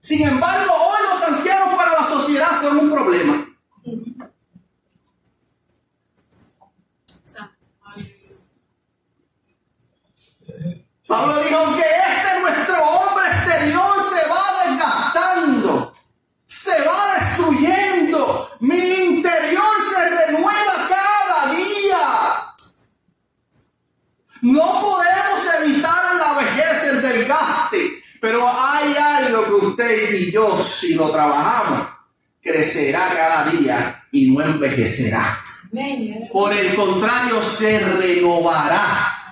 Sin 0.00 0.22
embargo, 0.22 0.72
hoy 0.72 1.02
los 1.10 1.28
ancianos 1.28 1.74
para 1.74 2.00
la 2.00 2.08
sociedad 2.08 2.60
son 2.60 2.78
un 2.78 2.92
problema. 2.92 3.48
Pablo 11.12 11.42
dijo 11.42 11.76
que 11.76 11.82
este 11.82 12.40
nuestro 12.40 12.76
hombre 12.84 13.24
exterior 13.26 13.92
se 14.08 14.28
va 14.30 14.64
desgastando, 14.66 15.94
se 16.46 16.70
va 16.70 17.14
destruyendo, 17.18 18.48
mi 18.60 18.78
interior 18.78 19.74
se 19.90 20.08
renueva 20.08 20.88
cada 20.88 21.54
día. 21.54 22.54
No 24.40 24.80
podemos 24.80 25.54
evitar 25.60 26.16
la 26.16 26.32
vejez, 26.40 26.84
el 26.84 27.02
desgaste, 27.02 28.02
pero 28.18 28.48
hay 28.48 28.96
algo 28.96 29.44
que 29.44 29.66
usted 29.66 30.14
y 30.14 30.32
yo, 30.32 30.64
si 30.92 30.98
lo 30.98 31.10
trabajamos, 31.10 31.88
crecerá 32.42 33.08
cada 33.16 33.50
día 33.50 34.04
y 34.12 34.30
no 34.30 34.44
envejecerá. 34.44 35.38
Por 36.30 36.52
el 36.52 36.74
contrario, 36.74 37.40
se 37.40 37.78
renovará 37.78 39.22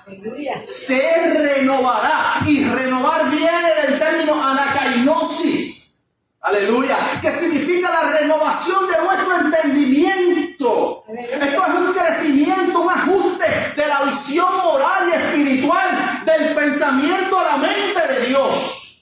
se 0.67 1.35
renovará. 1.35 2.40
Y 2.47 2.64
renovar 2.64 3.31
viene 3.31 3.69
del 3.83 3.99
término 3.99 4.35
anacainosis. 4.43 5.99
Aleluya. 6.40 6.97
Que 7.21 7.31
significa 7.31 7.90
la 7.90 8.19
renovación 8.19 8.88
de 8.88 9.05
nuestro 9.05 9.40
entendimiento. 9.40 11.05
Esto 11.09 11.67
es 11.67 11.75
un 11.75 11.93
crecimiento, 11.93 12.81
un 12.81 12.90
ajuste 12.90 13.47
de 13.76 13.87
la 13.87 14.02
visión 14.02 14.49
moral 14.64 15.09
y 15.09 15.17
espiritual 15.17 16.25
del 16.25 16.55
pensamiento 16.55 17.38
a 17.38 17.45
la 17.45 17.57
mente. 17.59 17.89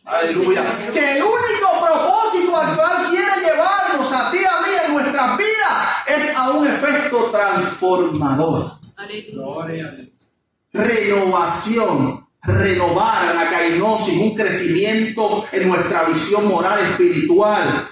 Aleluya. 0.09 0.63
Que 0.93 1.19
el 1.19 1.23
único 1.23 1.85
propósito 1.85 2.57
al 2.57 2.77
cual 2.77 3.11
quiere 3.11 3.41
llevarnos 3.45 4.13
a 4.13 4.31
ti 4.31 4.39
a 4.39 4.63
mí 4.63 4.75
en 4.87 4.95
nuestras 4.95 5.37
vidas 5.37 5.77
es 6.07 6.35
a 6.35 6.51
un 6.51 6.67
efecto 6.67 7.31
transformador 7.31 8.79
renovación, 10.73 12.27
renovar 12.43 13.35
la 13.35 13.51
cainosis, 13.51 14.21
un 14.21 14.35
crecimiento 14.35 15.47
en 15.53 15.69
nuestra 15.69 16.05
visión 16.05 16.47
moral 16.49 16.79
espiritual. 16.91 17.89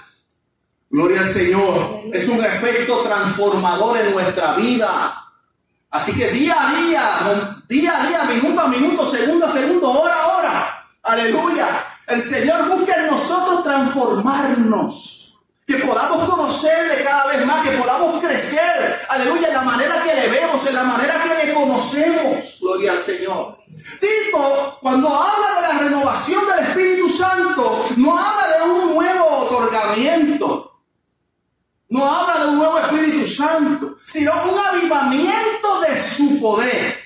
Gloria 0.89 1.21
al 1.21 1.29
Señor. 1.29 2.01
Es 2.13 2.27
un 2.29 2.43
efecto 2.43 3.03
transformador 3.03 3.97
en 3.97 4.11
nuestra 4.11 4.55
vida. 4.55 5.23
Así 5.89 6.17
que 6.17 6.29
día 6.31 6.55
a 6.59 6.75
día, 6.75 7.03
día 7.67 8.01
a 8.01 8.07
día, 8.07 8.23
minuto 8.23 8.61
a 8.61 8.67
minuto, 8.67 9.09
segundo 9.09 9.45
a 9.45 9.51
segundo, 9.51 9.89
hora 9.89 10.15
a 10.15 10.27
hora. 10.27 10.87
Aleluya. 11.03 11.67
El 12.07 12.23
Señor 12.23 12.69
busca 12.69 12.95
en 12.95 13.07
nosotros 13.07 13.63
transformarnos. 13.65 15.37
Que 15.65 15.75
podamos 15.75 16.29
conocerle 16.29 17.03
cada 17.03 17.27
vez 17.27 17.45
más, 17.45 17.67
que 17.67 17.75
podamos 17.75 18.23
crecer, 18.23 19.05
aleluya, 19.09 19.49
en 19.49 19.53
la 19.53 19.61
manera 19.63 20.01
que 20.01 20.15
le 20.15 20.29
vemos, 20.29 20.65
en 20.65 20.73
la 20.75 20.83
manera 20.83 21.15
que 21.21 21.45
le 21.45 21.53
conocemos. 21.53 22.59
Gloria 22.61 22.93
al 22.93 23.03
Señor. 23.03 23.57
Tito, 23.99 24.77
cuando 24.81 25.09
habla 25.09 25.55
de 25.55 25.61
la 25.61 25.79
renovación 25.79 26.43
del 26.47 26.67
Espíritu 26.67 27.09
Santo, 27.09 27.85
no 27.97 28.17
habla 28.17 28.57
de 28.57 28.71
un 28.71 28.95
nuevo 28.95 29.25
otorgamiento. 29.25 30.81
No 31.89 32.09
habla 32.09 32.45
de 32.45 32.49
un 32.51 32.57
nuevo 32.59 32.79
Espíritu 32.79 33.27
Santo, 33.27 33.97
sino 34.05 34.31
un 34.31 34.57
avivamiento 34.57 35.81
de 35.81 36.01
su 36.01 36.39
poder. 36.39 36.97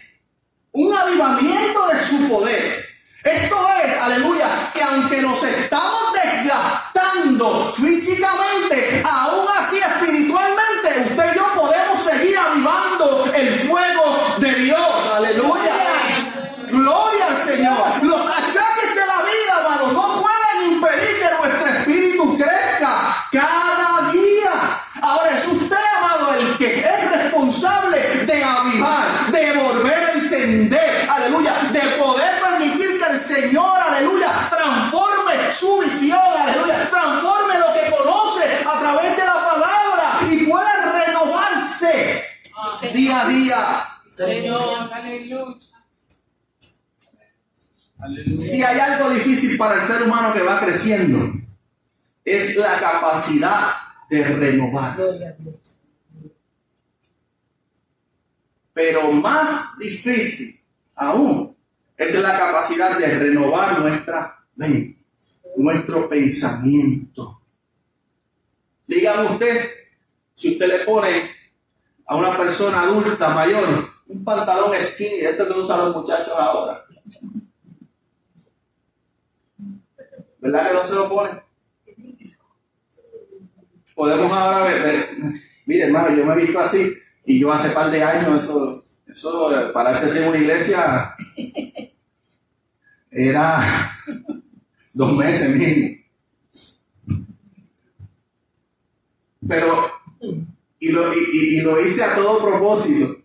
Un 0.74 0.96
avivamiento 0.96 1.88
de 1.88 2.00
su 2.06 2.30
poder. 2.30 2.81
Esto 3.24 3.56
es, 3.86 3.98
aleluya, 4.00 4.48
que 4.74 4.82
aunque 4.82 5.22
nos 5.22 5.44
estamos 5.44 6.14
desgastando 6.14 7.72
físicamente, 7.80 9.04
aún 9.06 9.46
así 9.60 9.78
espiritualmente, 9.78 11.12
usted 11.12 11.32
y 11.32 11.36
yo 11.36 11.46
podemos 11.56 12.04
seguir 12.04 12.36
avivando 12.36 13.32
el 13.36 13.61
día 43.12 43.22
a 43.22 43.30
día. 43.30 43.88
Señor. 44.16 44.90
Aleluya. 48.00 48.42
Si 48.42 48.64
hay 48.64 48.80
algo 48.80 49.10
difícil 49.12 49.58
para 49.58 49.76
el 49.76 49.88
ser 49.88 50.04
humano 50.04 50.34
que 50.34 50.42
va 50.42 50.60
creciendo, 50.60 51.20
es 52.26 52.56
la 52.56 52.80
capacidad 52.80 53.74
de 54.10 54.24
renovarse. 54.24 55.38
Pero 58.74 59.12
más 59.12 59.78
difícil 59.78 60.60
aún 60.96 61.56
es 61.98 62.16
la 62.16 62.38
capacidad 62.38 62.98
de 62.98 63.20
renovar 63.20 63.80
nuestra 63.80 64.46
mente, 64.56 65.04
nuestro 65.58 66.10
pensamiento. 66.10 67.42
Dígame 68.88 69.28
usted, 69.28 69.70
si 70.34 70.54
usted 70.54 70.68
le 70.68 70.86
pone 70.86 71.41
a 72.12 72.16
una 72.18 72.32
persona 72.32 72.82
adulta 72.82 73.30
mayor 73.30 73.64
un 74.08 74.26
pantalón 74.26 74.74
skinny, 74.78 75.22
esto 75.22 75.48
que 75.48 75.54
usan 75.54 75.80
los 75.80 75.96
muchachos 75.96 76.34
ahora, 76.38 76.84
¿verdad 80.40 80.68
que 80.68 80.74
no 80.74 80.86
se 80.86 80.94
lo 80.94 81.08
pone? 81.08 81.42
Podemos 83.96 84.30
ahora 84.30 84.66
ver, 84.66 85.10
mire 85.66 85.86
hermano, 85.86 86.14
yo 86.14 86.26
me 86.26 86.34
he 86.34 86.46
visto 86.46 86.60
así 86.60 86.98
y 87.26 87.40
yo 87.40 87.50
hace 87.50 87.70
par 87.70 87.90
de 87.90 88.04
años 88.04 88.44
eso, 88.44 88.84
eso 89.08 89.72
pararse 89.74 90.08
así 90.08 90.20
en 90.20 90.28
una 90.28 90.38
iglesia 90.38 91.16
era 93.10 93.64
dos 94.92 95.16
meses 95.16 95.56
mínimo. 95.56 96.04
Pero, 99.48 100.02
y 100.82 100.90
lo, 100.92 101.14
y, 101.14 101.18
y- 101.32 101.62
lo 101.62 101.80
hice 101.80 102.04
a 102.04 102.16
todo 102.16 102.44
propósito. 102.44 103.16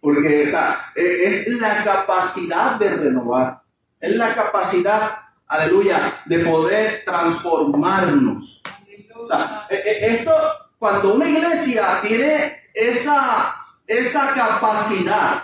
Porque 0.00 0.44
o 0.46 1.00
e- 1.00 1.24
es 1.24 1.48
la 1.60 1.82
capacidad 1.82 2.76
de 2.76 2.90
renovar. 2.96 3.62
Es 3.98 4.16
la 4.16 4.34
capacidad, 4.34 5.00
aleluya, 5.46 5.98
de 6.26 6.40
poder 6.40 7.02
transformarnos. 7.04 8.62
E- 9.70 9.74
e- 9.76 10.06
esto, 10.16 10.32
cuando 10.78 11.14
una 11.14 11.28
iglesia 11.28 12.00
tiene 12.02 12.52
esa, 12.74 13.54
esa 13.86 14.34
capacidad, 14.34 15.42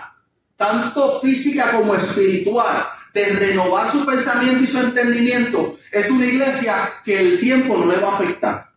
tanto 0.55 1.19
física 1.19 1.71
como 1.71 1.95
espiritual, 1.95 2.85
de 3.13 3.25
renovar 3.25 3.89
su 3.89 4.05
pensamiento 4.05 4.63
y 4.63 4.67
su 4.67 4.79
entendimiento, 4.79 5.79
es 5.91 6.11
una 6.11 6.25
iglesia 6.27 6.75
que 7.03 7.19
el 7.19 7.39
tiempo 7.39 7.75
no 7.75 7.91
le 7.91 7.97
va 7.99 8.09
a 8.09 8.15
afectar. 8.15 8.68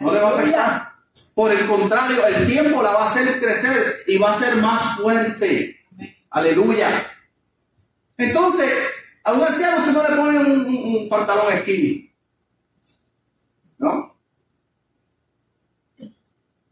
No 0.00 0.12
le 0.12 0.20
va 0.20 0.28
a 0.28 0.32
afectar. 0.38 0.92
Por 1.34 1.50
el 1.52 1.66
contrario, 1.66 2.26
el 2.26 2.46
tiempo 2.46 2.82
la 2.82 2.90
va 2.92 3.04
a 3.04 3.10
hacer 3.10 3.40
crecer 3.40 4.04
y 4.06 4.18
va 4.18 4.32
a 4.32 4.38
ser 4.38 4.56
más 4.56 4.96
fuerte. 4.96 5.80
Aleluya. 6.30 6.88
Entonces, 8.16 8.70
a 9.22 9.32
un 9.32 9.42
anciano 9.42 9.78
usted 9.78 9.92
no 9.92 10.02
le 10.08 10.16
pone 10.16 10.38
un, 10.38 10.66
un- 10.66 10.96
un 11.02 11.08
pantalón 11.08 11.52
skinny. 11.60 12.12
¿No? 13.78 14.16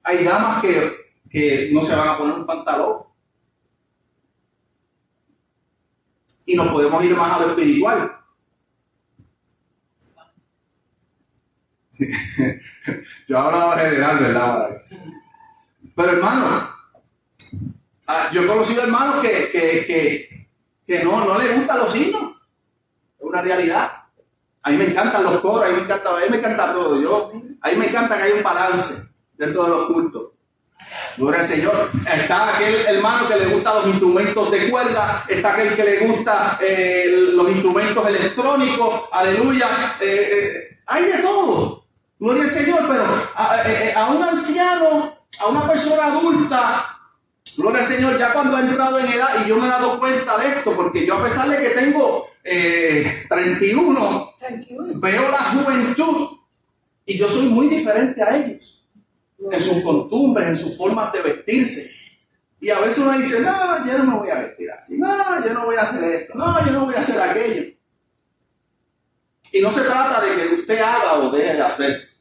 Hay 0.04 0.24
damas 0.24 0.60
que, 0.62 0.92
que 1.30 1.70
no 1.72 1.82
se 1.82 1.94
van 1.94 2.08
a 2.08 2.18
poner 2.18 2.34
un 2.36 2.46
pantalón. 2.46 3.04
Y 6.44 6.56
nos 6.56 6.68
podemos 6.72 7.04
ir 7.04 7.16
más 7.16 7.32
a 7.32 7.40
lo 7.40 7.50
espiritual. 7.50 8.18
Yo 13.28 13.38
hablo 13.38 13.72
en 13.74 13.78
general, 13.90 14.18
¿verdad? 14.18 14.78
Pero 15.94 16.10
hermano, 16.10 16.72
Ah, 18.06 18.28
yo 18.30 18.42
he 18.42 18.46
conocido 18.46 18.82
hermanos 18.82 19.20
que, 19.20 19.50
que, 19.50 19.86
que, 19.86 20.48
que 20.86 21.04
no, 21.04 21.24
no 21.24 21.38
les 21.38 21.56
gustan 21.56 21.78
los 21.78 21.96
himnos. 21.96 22.22
Es 23.18 23.24
una 23.24 23.40
realidad. 23.40 23.90
A 24.62 24.70
mí 24.70 24.76
me 24.76 24.84
encantan 24.84 25.24
los 25.24 25.40
coros, 25.40 25.64
a 25.64 25.68
mí 25.68 25.76
me 25.76 25.82
encanta, 25.82 26.10
a 26.10 26.20
mí 26.20 26.26
me 26.28 26.36
encanta 26.36 26.72
todo. 26.72 27.00
Yo, 27.00 27.32
a 27.60 27.70
mí 27.70 27.76
me 27.76 27.86
encanta 27.86 28.16
que 28.16 28.22
haya 28.24 28.34
un 28.34 28.42
balance 28.42 28.94
dentro 29.38 29.64
de 29.64 29.70
los 29.70 29.86
cultos. 29.86 30.22
Gloria 31.16 31.40
al 31.40 31.46
Señor. 31.46 31.90
Está 32.06 32.54
aquel 32.54 32.74
hermano 32.86 33.28
que 33.28 33.36
le 33.36 33.46
gusta 33.46 33.74
los 33.74 33.86
instrumentos 33.86 34.50
de 34.50 34.70
cuerda, 34.70 35.24
está 35.28 35.54
aquel 35.54 35.74
que 35.74 35.84
le 35.84 36.06
gusta 36.06 36.58
eh, 36.60 37.06
los 37.32 37.50
instrumentos 37.50 38.06
electrónicos, 38.06 39.04
aleluya. 39.10 39.68
Eh, 40.00 40.28
eh, 40.32 40.78
hay 40.86 41.04
de 41.04 41.22
todo. 41.22 41.81
Gloria 42.22 42.44
al 42.44 42.50
Señor, 42.50 42.78
pero 42.86 43.02
a, 43.34 43.64
a, 43.96 44.10
un 44.12 44.22
anciano, 44.22 45.12
a 45.40 45.48
una 45.48 45.66
persona 45.66 46.04
adulta, 46.04 47.00
gloria 47.56 47.80
al 47.80 47.88
Señor, 47.88 48.16
ya 48.16 48.32
cuando 48.32 48.56
ha 48.56 48.60
entrado 48.60 49.00
en 49.00 49.06
edad, 49.06 49.44
y 49.44 49.48
yo 49.48 49.56
me 49.56 49.66
he 49.66 49.68
dado 49.68 49.98
cuenta 49.98 50.38
de 50.38 50.50
esto, 50.50 50.76
porque 50.76 51.04
yo 51.04 51.16
a 51.16 51.24
pesar 51.24 51.48
de 51.48 51.56
que 51.56 51.70
tengo 51.70 52.28
31, 52.44 54.34
31, 54.38 55.00
veo 55.00 55.30
la 55.32 55.38
juventud 55.38 56.38
y 57.06 57.18
yo 57.18 57.28
soy 57.28 57.48
muy 57.48 57.66
diferente 57.66 58.22
a 58.22 58.36
ellos 58.36 58.88
en 59.50 59.60
sus 59.60 59.82
costumbres, 59.82 60.48
en 60.48 60.58
sus 60.58 60.76
formas 60.76 61.12
de 61.12 61.22
vestirse. 61.22 61.90
Y 62.60 62.70
a 62.70 62.78
veces 62.78 62.98
uno 62.98 63.18
dice, 63.18 63.40
no, 63.40 63.84
yo 63.84 63.98
no 63.98 64.04
me 64.04 64.18
voy 64.18 64.30
a 64.30 64.38
vestir 64.38 64.70
así, 64.70 64.96
no, 64.96 65.44
yo 65.44 65.52
no 65.52 65.64
voy 65.64 65.74
a 65.74 65.80
hacer 65.80 66.04
esto, 66.04 66.38
no, 66.38 66.64
yo 66.64 66.70
no 66.70 66.84
voy 66.84 66.94
a 66.94 67.00
hacer 67.00 67.20
aquello. 67.20 67.64
Y 69.52 69.60
no 69.60 69.72
se 69.72 69.82
trata 69.82 70.20
de 70.20 70.34
que 70.34 70.54
usted 70.54 70.78
haga 70.80 71.18
o 71.18 71.30
deje 71.32 71.54
de 71.54 71.62
hacer. 71.62 72.11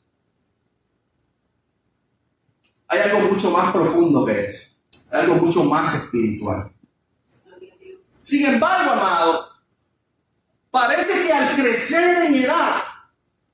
Hay 2.91 2.99
algo 2.99 3.19
mucho 3.31 3.51
más 3.51 3.71
profundo 3.71 4.25
que 4.25 4.49
eso. 4.49 4.71
Hay 5.13 5.21
algo 5.21 5.35
mucho 5.35 5.63
más 5.63 5.95
espiritual. 5.95 6.69
Sin 8.05 8.45
embargo, 8.45 8.91
amado, 8.91 9.49
parece 10.69 11.25
que 11.25 11.31
al 11.31 11.55
crecer 11.55 12.25
en 12.25 12.33
edad 12.35 12.83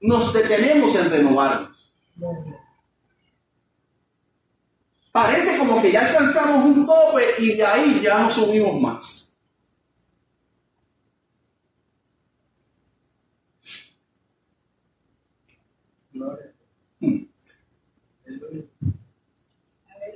nos 0.02 0.34
detenemos 0.34 0.96
en 0.96 1.12
renovarnos. 1.12 1.94
Parece 5.12 5.60
como 5.60 5.84
que 5.84 5.92
ya 5.92 6.08
alcanzamos 6.08 6.66
un 6.66 6.88
tope 6.88 7.24
y 7.38 7.58
de 7.58 7.66
ahí 7.66 8.02
ya 8.04 8.18
no 8.18 8.32
subimos 8.32 8.82
más. 8.82 9.17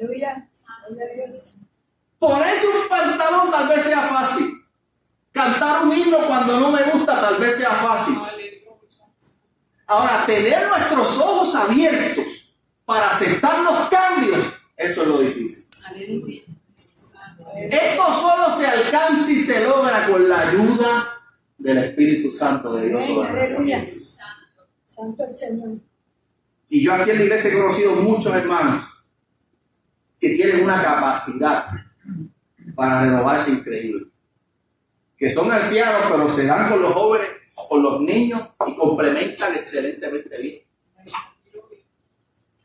Aleluya. 0.02 0.50
Ponerse 2.18 2.68
un 2.68 2.90
pantalón 2.90 3.52
tal 3.52 3.70
vez 3.70 3.84
sea 3.84 4.02
fácil. 4.02 4.48
Cantar 5.32 5.84
un 5.84 5.98
himno 5.98 6.18
cuando 6.28 6.60
no 6.60 6.72
me 6.72 6.84
gusta 6.84 7.22
tal 7.22 7.36
vez 7.38 7.58
sea 7.58 7.70
fácil. 7.70 8.18
Ahora, 9.88 10.26
tener 10.26 10.68
nuestros 10.68 11.18
ojos 11.18 11.56
abiertos 11.56 12.56
para 12.86 13.10
aceptar 13.10 13.60
los 13.60 13.90
cambios 13.90 14.62
eso 14.82 15.04
es 15.04 15.08
lo 15.08 15.20
difícil. 15.20 15.68
Esto 17.70 18.14
solo 18.14 18.58
se 18.58 18.66
alcanza 18.66 19.32
y 19.32 19.38
se 19.38 19.64
logra 19.64 20.08
con 20.08 20.28
la 20.28 20.50
ayuda 20.50 21.08
del 21.58 21.78
Espíritu 21.78 22.32
Santo 22.32 22.74
de 22.74 22.88
Dios. 22.88 23.04
Santo 24.88 25.24
el 25.24 25.34
Señor. 25.34 25.78
Y 26.70 26.84
yo 26.84 26.94
aquí 26.94 27.12
en 27.12 27.18
la 27.18 27.24
iglesia 27.24 27.52
he 27.52 27.58
conocido 27.58 27.96
muchos 27.98 28.34
hermanos 28.34 28.91
que 30.22 30.30
tienen 30.30 30.64
una 30.64 30.82
capacidad 30.82 31.66
para 32.76 33.06
renovarse 33.06 33.52
increíble. 33.52 34.06
Que 35.18 35.30
son 35.30 35.52
ancianos, 35.52 36.04
pero 36.10 36.30
se 36.30 36.46
dan 36.46 36.70
con 36.70 36.82
los 36.82 36.94
jóvenes, 36.94 37.28
con 37.56 37.82
los 37.82 38.02
niños 38.02 38.42
y 38.68 38.76
complementan 38.76 39.56
excelentemente 39.56 40.42
bien. 40.42 40.62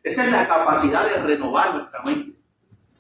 Esa 0.02 0.24
es 0.24 0.32
la 0.32 0.46
capacidad 0.46 1.08
de 1.08 1.22
renovar 1.22 1.74
nuestra 1.74 2.02
mente. 2.04 2.38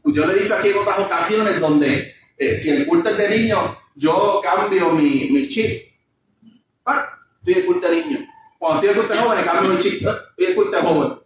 Yo 0.04 0.26
le 0.26 0.32
he 0.32 0.42
dicho 0.42 0.54
aquí 0.54 0.70
en 0.70 0.78
otras 0.78 0.98
ocasiones 1.00 1.60
donde 1.60 2.14
eh, 2.38 2.56
si 2.56 2.70
el 2.70 2.86
culto 2.86 3.10
es 3.10 3.18
de 3.18 3.38
niño, 3.38 3.56
yo 3.94 4.40
cambio 4.42 4.90
mi, 4.90 5.28
mi 5.30 5.48
chip. 5.48 5.82
Ah, 6.84 7.06
estoy 7.38 7.62
en 7.62 7.66
culto 7.66 7.88
de 7.88 8.04
niño. 8.04 8.26
Cuando 8.58 8.76
estoy 8.76 8.88
en 8.88 8.96
culto 8.96 9.14
de 9.14 9.20
joven, 9.20 9.44
cambio 9.44 9.72
mi 9.72 9.78
chip. 9.80 10.06
Ah, 10.06 10.16
estoy 10.30 10.46
en 10.46 10.54
culto 10.54 10.76
de 10.76 10.82
joven. 10.82 11.18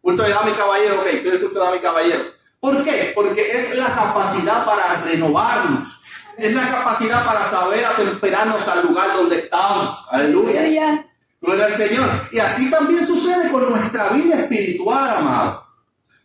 Culto 0.00 0.22
de 0.22 0.28
dama 0.30 0.50
y 0.50 0.52
caballero, 0.52 1.00
ok, 1.00 1.06
estoy 1.06 1.32
en 1.32 1.40
culto 1.40 1.58
de 1.58 1.64
dama 1.64 1.76
y 1.76 1.80
caballero. 1.80 2.37
¿Por 2.60 2.84
qué? 2.84 3.12
Porque 3.14 3.56
es 3.56 3.76
la 3.76 3.94
capacidad 3.94 4.64
para 4.64 5.02
renovarnos. 5.02 6.00
Es 6.36 6.54
la 6.54 6.68
capacidad 6.68 7.24
para 7.24 7.44
saber 7.44 7.84
atemperarnos 7.84 8.66
al 8.68 8.86
lugar 8.86 9.16
donde 9.16 9.38
estamos. 9.38 10.06
Aleluya. 10.10 11.04
Gloria 11.40 11.66
al 11.66 11.72
Señor. 11.72 12.08
Y 12.32 12.38
así 12.38 12.70
también 12.70 13.06
sucede 13.06 13.50
con 13.50 13.68
nuestra 13.70 14.10
vida 14.10 14.40
espiritual, 14.40 15.16
amado. 15.18 15.66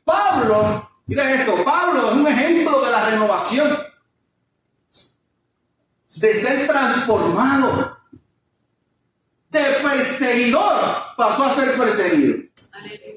Pablo, 0.04 0.90
mira 1.06 1.32
esto, 1.34 1.64
Pablo 1.64 2.12
es 2.12 2.18
un 2.18 2.28
ejemplo 2.28 2.82
de 2.84 2.92
la 2.92 3.10
renovación, 3.10 3.78
de 6.16 6.34
ser 6.42 6.68
transformado. 6.68 7.98
De 9.50 9.64
perseguidor 9.84 10.74
pasó 11.16 11.46
a 11.46 11.56
ser 11.56 11.78
perseguido. 11.78 12.50
Aleluya. 12.72 13.13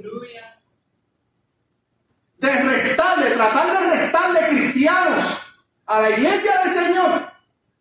De 2.38 2.50
restar, 2.50 3.18
de 3.18 3.30
tratar 3.30 3.66
de 3.66 3.96
restarle 3.96 4.40
cristianos 4.50 5.56
a 5.86 6.00
la 6.00 6.10
iglesia 6.10 6.52
del 6.64 6.84
Señor, 6.84 7.10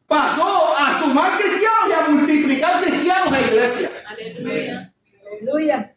pasó 0.07 0.77
a 0.77 0.99
sumar 0.99 1.31
cristianos 1.37 1.89
y 1.89 1.93
a 1.93 2.09
multiplicar 2.09 2.81
cristianos 2.81 3.33
en 3.33 3.45
iglesias. 3.45 3.91
Aleluya. 4.09 5.95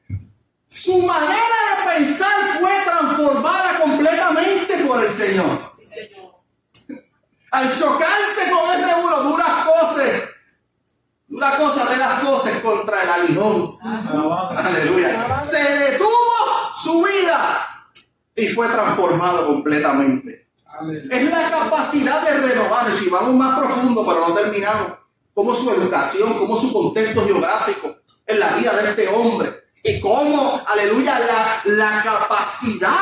Su 0.69 0.99
manera 1.03 1.57
de 1.71 1.99
pensar 1.99 2.59
fue 2.61 2.71
transformada 2.85 3.79
completamente 3.81 4.77
por 4.87 5.05
el 5.05 5.11
Señor. 5.11 5.47
Al 7.51 7.79
chocarse 7.79 8.51
con 8.51 8.79
ese 8.79 8.95
uno, 9.03 9.23
duras 9.23 9.65
cosas, 9.65 10.23
duras 11.27 11.55
cosas 11.55 11.91
de 11.91 11.97
las 11.97 12.21
cosas 12.21 12.61
contra 12.61 13.03
el 13.03 13.11
aguijón. 13.11 13.79
Aleluya. 13.83 15.35
Se 15.35 15.59
detuvo 15.59 16.11
su 16.83 17.03
vida 17.03 17.78
y 18.39 18.47
fue 18.47 18.69
transformado 18.69 19.49
completamente. 19.49 20.49
Es 21.11 21.31
la 21.31 21.51
capacidad 21.51 22.23
de 22.23 22.49
renovar. 22.49 22.89
Si 22.93 23.09
vamos 23.09 23.35
más 23.35 23.59
profundo, 23.59 24.07
pero 24.07 24.29
no 24.29 24.35
terminamos, 24.35 24.99
como 25.35 25.53
su 25.55 25.71
educación, 25.73 26.35
como 26.35 26.59
su 26.59 26.73
contexto 26.73 27.25
geográfico, 27.25 27.97
en 28.25 28.39
la 28.39 28.51
vida 28.51 28.73
de 28.77 28.91
este 28.91 29.09
hombre. 29.09 29.65
Y 29.83 30.01
cómo, 30.01 30.63
aleluya, 30.67 31.19
la, 31.19 31.63
la 31.65 32.03
capacidad 32.05 32.93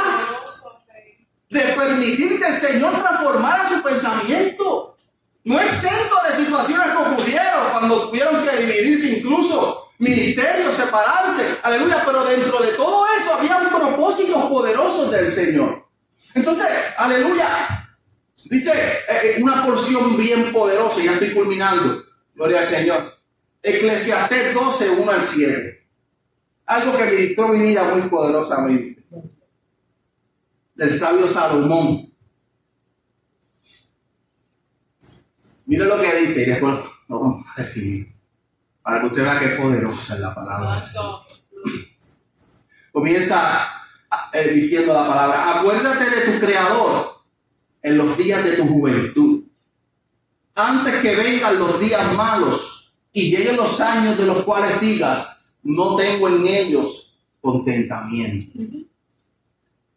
de 1.50 1.60
permitir 1.60 2.38
que 2.38 2.48
el 2.48 2.54
Señor 2.54 2.94
transformara 2.94 3.68
su 3.68 3.82
pensamiento. 3.82 4.96
No 5.44 5.60
exento 5.60 6.16
de 6.28 6.44
situaciones 6.44 6.86
que 6.86 6.96
ocurrieron 6.96 7.70
cuando 7.72 8.08
tuvieron 8.08 8.42
que 8.42 8.56
dividirse 8.56 9.18
incluso 9.18 9.85
ministerios, 9.98 10.74
separarse, 10.74 11.58
aleluya, 11.62 12.02
pero 12.04 12.24
dentro 12.24 12.60
de 12.60 12.72
todo 12.72 13.04
eso 13.18 13.34
había 13.34 13.58
propósitos 13.70 14.44
poderosos 14.46 15.10
del 15.10 15.30
Señor. 15.30 15.86
Entonces, 16.34 16.66
aleluya, 16.98 17.48
dice 18.44 18.72
eh, 18.72 19.36
una 19.40 19.64
porción 19.64 20.16
bien 20.16 20.52
poderosa, 20.52 21.02
ya 21.02 21.12
estoy 21.12 21.32
culminando, 21.32 22.04
gloria 22.34 22.58
al 22.58 22.66
Señor. 22.66 23.16
Eclesiastés 23.62 24.54
12, 24.54 24.90
1 24.90 25.10
al 25.10 25.20
7. 25.20 25.86
Algo 26.66 26.96
que 26.96 27.04
ministró 27.04 27.48
mi 27.48 27.68
vida 27.68 27.94
muy 27.94 28.02
poderosamente. 28.02 29.04
Del 30.74 30.92
sabio 30.92 31.26
Salomón. 31.26 32.12
Mire 35.64 35.84
lo 35.86 36.00
que 36.00 36.14
dice 36.20 36.42
y 36.42 36.44
después 36.44 36.74
lo 37.08 37.20
vamos 37.20 37.46
a 37.56 37.62
definir. 37.62 38.15
Para 38.86 39.00
que 39.00 39.06
usted 39.06 39.24
vea 39.24 39.40
qué 39.40 39.48
poderosa 39.60 40.14
es 40.14 40.20
la 40.20 40.32
palabra. 40.32 40.80
Comienza 42.92 43.68
eh, 44.32 44.52
diciendo 44.54 44.94
la 44.94 45.08
palabra. 45.08 45.58
Acuérdate 45.58 46.08
de 46.08 46.20
tu 46.20 46.46
creador 46.46 47.20
en 47.82 47.98
los 47.98 48.16
días 48.16 48.44
de 48.44 48.52
tu 48.52 48.68
juventud. 48.68 49.42
Antes 50.54 50.94
que 51.02 51.16
vengan 51.16 51.58
los 51.58 51.80
días 51.80 52.14
malos 52.14 52.94
y 53.12 53.36
lleguen 53.36 53.56
los 53.56 53.80
años 53.80 54.16
de 54.18 54.24
los 54.24 54.44
cuales 54.44 54.80
digas, 54.80 55.36
no 55.64 55.96
tengo 55.96 56.28
en 56.28 56.46
ellos 56.46 57.18
contentamiento. 57.40 58.56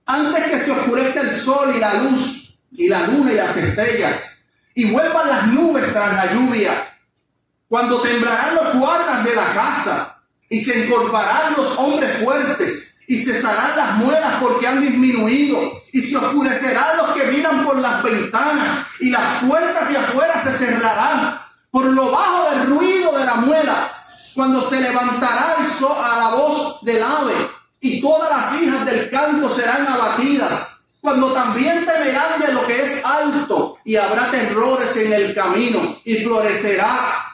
Antes 0.08 0.48
que 0.48 0.60
se 0.62 0.72
oscurezca 0.72 1.22
el 1.22 1.30
sol 1.30 1.76
y 1.76 1.80
la 1.80 1.94
luz, 1.94 2.62
y 2.72 2.88
la 2.88 3.06
luna 3.06 3.34
y 3.34 3.36
las 3.36 3.56
estrellas, 3.56 4.48
y 4.74 4.92
vuelvan 4.92 5.30
las 5.30 5.48
nubes 5.50 5.94
tras 5.94 6.16
la 6.16 6.34
lluvia, 6.34 6.89
cuando 7.70 8.02
temblarán 8.02 8.56
los 8.56 8.74
guardas 8.76 9.24
de 9.24 9.36
la 9.36 9.54
casa, 9.54 10.24
y 10.50 10.60
se 10.60 10.86
encorvarán 10.86 11.54
los 11.56 11.78
hombres 11.78 12.18
fuertes, 12.24 12.98
y 13.08 13.18
cesarán 13.24 13.78
las 13.78 13.98
muelas 13.98 14.42
porque 14.42 14.68
han 14.68 14.82
disminuido, 14.82 15.60
y 15.94 16.02
se 16.02 16.18
oscurecerán 16.18 16.98
los 16.98 17.12
que 17.12 17.26
miran 17.32 17.66
por 17.66 17.78
las 17.80 18.04
ventanas 18.04 18.86
y 19.00 19.10
las 19.10 19.44
puertas 19.44 19.90
de 19.90 19.98
afuera 19.98 20.42
se 20.44 20.52
cerrarán 20.52 21.42
por 21.72 21.86
lo 21.86 22.12
bajo 22.12 22.50
del 22.52 22.68
ruido 22.68 23.18
de 23.18 23.26
la 23.26 23.36
muela, 23.36 23.92
cuando 24.34 24.68
se 24.68 24.80
levantará 24.80 25.56
el 25.60 25.68
sol 25.68 25.96
a 25.98 26.18
la 26.18 26.28
voz 26.36 26.84
del 26.84 27.02
ave 27.02 27.34
y 27.80 28.02
todas 28.02 28.30
las 28.30 28.62
hijas 28.62 28.86
del 28.86 29.10
canto 29.10 29.50
serán 29.50 29.88
abatidas. 29.88 30.68
Cuando 31.02 31.32
también 31.32 31.86
temerán 31.86 32.40
de 32.46 32.54
lo 32.54 32.66
que 32.68 32.84
es 32.84 33.06
alto 33.06 33.78
y 33.86 33.96
habrá 33.96 34.30
terrores 34.32 34.96
en 34.98 35.14
el 35.14 35.34
camino 35.34 35.98
y 36.04 36.16
florecerá 36.16 37.29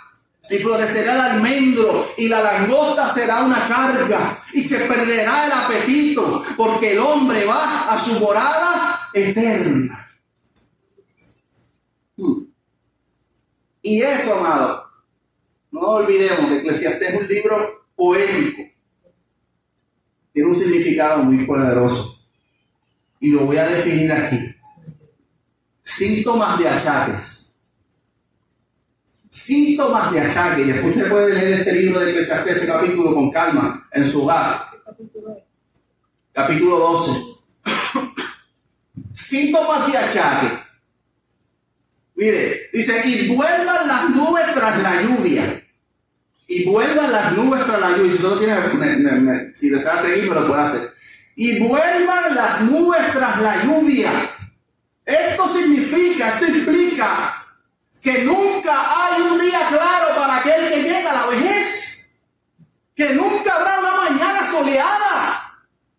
y 0.49 0.58
florecerá 0.58 1.15
el 1.15 1.21
almendro 1.21 2.13
y 2.17 2.27
la 2.27 2.41
langosta 2.41 3.12
será 3.12 3.43
una 3.43 3.67
carga 3.67 4.43
y 4.53 4.63
se 4.63 4.79
perderá 4.79 5.45
el 5.47 5.51
apetito 5.51 6.43
porque 6.55 6.93
el 6.93 6.99
hombre 6.99 7.45
va 7.45 7.91
a 7.93 7.99
su 7.99 8.19
morada 8.19 9.10
eterna. 9.13 10.10
Hmm. 12.17 12.43
Y 13.81 14.01
eso, 14.01 14.39
amado, 14.39 14.89
no 15.71 15.81
olvidemos 15.81 16.49
que 16.49 16.58
Eclesiastés 16.58 17.13
es 17.13 17.21
un 17.21 17.27
libro 17.27 17.88
poético. 17.95 18.63
Tiene 20.34 20.49
un 20.49 20.55
significado 20.55 21.23
muy 21.23 21.45
poderoso. 21.45 22.25
Y 23.19 23.31
lo 23.31 23.45
voy 23.45 23.58
a 23.58 23.67
definir 23.67 24.12
aquí. 24.12 24.55
Síntomas 25.84 26.60
de 26.60 26.67
achaques 26.67 27.44
síntomas 29.35 30.13
de 30.13 30.21
achaque. 30.21 30.61
Y 30.61 30.65
después 30.65 30.95
usted 30.95 31.09
puede 31.09 31.33
leer 31.33 31.59
este 31.59 31.73
libro 31.73 31.99
de 31.99 32.11
Eclesiastés, 32.11 32.57
ese 32.57 32.67
capítulo 32.67 33.13
con 33.13 33.31
calma, 33.31 33.87
en 33.91 34.07
su 34.07 34.23
hogar. 34.23 34.67
Capítulo 36.31 36.79
12. 36.79 37.21
síntomas 39.13 39.91
de 39.91 39.97
achaque. 39.97 40.59
Mire, 42.15 42.69
dice, 42.71 43.01
y 43.05 43.35
vuelvan 43.35 43.87
las 43.87 44.09
nubes 44.11 44.53
tras 44.53 44.81
la 44.81 45.01
lluvia. 45.01 45.43
Y 46.47 46.63
vuelvan 46.63 47.11
las 47.11 47.33
nubes 47.33 47.65
tras 47.65 47.79
la 47.79 47.97
lluvia. 47.97 48.11
Si 48.11 48.25
usted 48.25 48.39
tiene, 48.39 49.53
si 49.53 49.69
desea 49.69 49.97
seguir, 49.97 50.29
me 50.29 50.35
lo 50.35 50.47
puede 50.47 50.61
hacer. 50.61 50.93
Y 51.35 51.59
vuelvan 51.59 52.35
las 52.35 52.61
nubes 52.61 53.11
tras 53.11 53.41
la 53.41 53.63
lluvia. 53.65 54.11
Esto 55.03 55.53
significa, 55.53 56.29
esto 56.29 56.47
implica 56.47 57.44
que 58.05 58.23
nunca 58.23 58.71
hay 58.71 59.19
un 59.23 59.41
día 59.41 59.67
claro 59.67 60.15
para 60.15 60.37
aquel 60.37 60.69
que 60.69 60.83
llega 60.83 61.09
a 61.09 61.25
la 61.25 61.25
vejez, 61.25 62.19
que 62.95 63.15
nunca 63.15 63.51
habrá 63.51 63.79
una 63.79 63.95
mañana 64.11 64.45
soleada, 64.45 65.41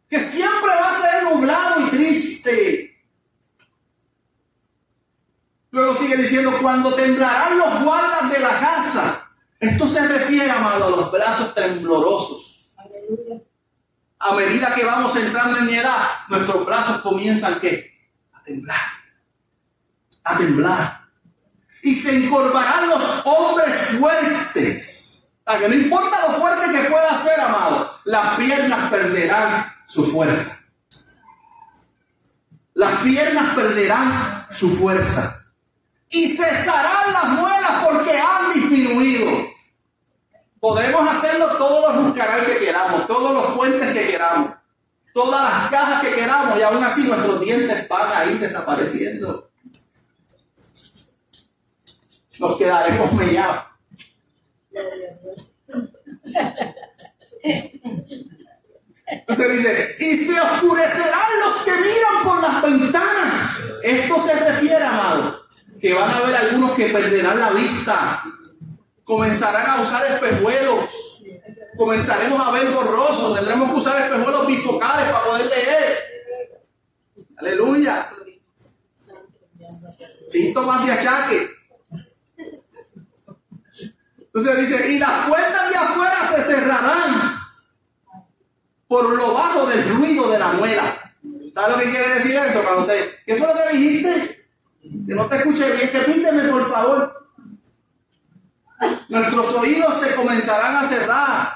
que 0.09 0.21
siempre 0.21 0.71
va 0.71 0.88
a 0.88 1.01
ser 1.01 1.25
nublado 1.25 1.81
y 1.81 1.90
triste. 1.90 3.05
Luego 5.73 5.97
sigue 5.97 6.16
diciendo, 6.16 6.53
cuando 6.62 6.95
temblarán 6.95 7.59
los 7.59 7.83
guardas 7.83 8.31
de 8.31 8.38
la 8.38 8.61
casa. 8.61 9.29
Esto 9.59 9.88
se 9.88 10.07
refiere, 10.07 10.49
amado, 10.49 10.87
a 10.87 10.90
los 10.90 11.11
brazos 11.11 11.57
temblorosos. 11.57 12.73
A 14.21 14.33
medida 14.33 14.73
que 14.77 14.85
vamos 14.85 15.16
entrando 15.16 15.59
en 15.59 15.66
edad, 15.75 16.09
nuestros 16.29 16.64
brazos 16.64 17.01
comienzan 17.01 17.59
A 18.33 18.42
temblar. 18.45 18.81
A 20.23 20.38
temblar 20.38 21.06
y 21.87 21.94
se 21.94 22.16
encorvarán 22.16 22.88
los 22.88 23.22
hombres 23.25 23.72
fuertes. 24.01 25.37
A 25.44 25.57
que 25.57 25.68
no 25.68 25.75
importa 25.77 26.16
lo 26.27 26.35
fuerte 26.35 26.72
que 26.72 26.90
pueda 26.90 27.22
ser, 27.22 27.40
amado, 27.40 28.01
las 28.03 28.37
piernas 28.37 28.90
perderán 28.90 29.72
su 29.87 30.05
fuerza. 30.11 30.64
Las 32.75 32.90
piernas 33.03 33.55
perderán 33.55 34.49
su 34.51 34.68
fuerza. 34.68 35.46
Y 36.09 36.37
cesarán 36.37 37.12
las 37.12 37.29
muelas 37.29 37.85
porque 37.88 38.18
han 38.18 38.53
disminuido. 38.53 39.31
Podremos 40.59 41.09
hacerlo 41.09 41.46
todos 41.57 41.94
los 42.03 42.14
canales 42.16 42.49
que 42.49 42.64
queramos, 42.64 43.07
todos 43.07 43.33
los 43.33 43.57
puentes 43.57 43.92
que 43.92 44.09
queramos, 44.09 44.57
todas 45.14 45.53
las 45.53 45.70
cajas 45.70 46.03
que 46.03 46.16
queramos 46.16 46.59
y 46.59 46.62
aún 46.62 46.83
así 46.83 47.05
nuestros 47.05 47.40
dientes 47.42 47.88
van 47.88 48.12
a 48.12 48.25
ir 48.25 48.40
desapareciendo 48.40 49.46
nos 52.38 52.59
quedaremos 52.59 53.12
mellados. 53.12 53.64
Entonces 59.07 59.53
dice, 59.53 59.96
y 60.01 60.16
se 60.16 60.40
oscurecerán 60.40 61.40
los 61.44 61.64
que 61.64 61.72
miran 61.72 62.25
por 62.25 62.42
las 62.42 62.62
ventanas. 62.62 63.81
Esto 63.83 64.27
se 64.27 64.35
refiere, 64.35 64.85
amado, 64.85 65.42
que 65.81 65.94
van 65.94 66.11
a 66.11 66.16
haber 66.18 66.37
algunos 66.37 66.72
que 66.72 66.87
perderán 66.87 67.38
la 67.38 67.51
vista, 67.51 68.22
comenzarán 69.05 69.70
a 69.70 69.83
usar 69.83 70.11
espejuelos, 70.11 70.88
comenzaremos 71.77 72.44
a 72.44 72.51
ver 72.51 72.68
borrosos, 72.70 73.37
tendremos 73.37 73.70
que 73.70 73.77
usar 73.77 74.03
espejuelos 74.03 74.46
bifocales 74.46 75.12
para 75.12 75.25
poder 75.25 75.46
leer. 75.46 75.99
Aleluya. 77.37 78.11
Síntomas 80.29 80.85
de 80.85 80.92
achaque. 80.92 81.49
Entonces 84.37 84.68
dice, 84.68 84.92
y 84.92 84.99
las 84.99 85.29
puertas 85.29 85.70
de 85.70 85.77
afuera 85.77 86.29
se 86.29 86.42
cerrarán 86.42 87.40
por 88.87 89.16
lo 89.16 89.33
bajo 89.33 89.64
del 89.64 89.88
ruido 89.96 90.31
de 90.31 90.38
la 90.38 90.53
muela. 90.53 90.83
¿Sabe 91.55 91.72
lo 91.72 91.79
que 91.79 91.90
quiere 91.90 92.14
decir 92.16 92.37
eso 92.37 92.62
para 92.62 92.77
usted? 92.77 93.14
¿Qué 93.25 93.37
fue 93.37 93.46
lo 93.46 93.55
que 93.55 93.77
dijiste? 93.79 94.46
Que 94.83 95.14
no 95.14 95.25
te 95.25 95.37
escuché 95.37 95.72
bien, 95.72 95.90
que 95.90 96.01
pídeme 96.01 96.51
por 96.51 96.70
favor. 96.70 97.31
Nuestros 99.09 99.55
oídos 99.55 100.01
se 100.01 100.14
comenzarán 100.14 100.77
a 100.77 100.85
cerrar. 100.87 101.53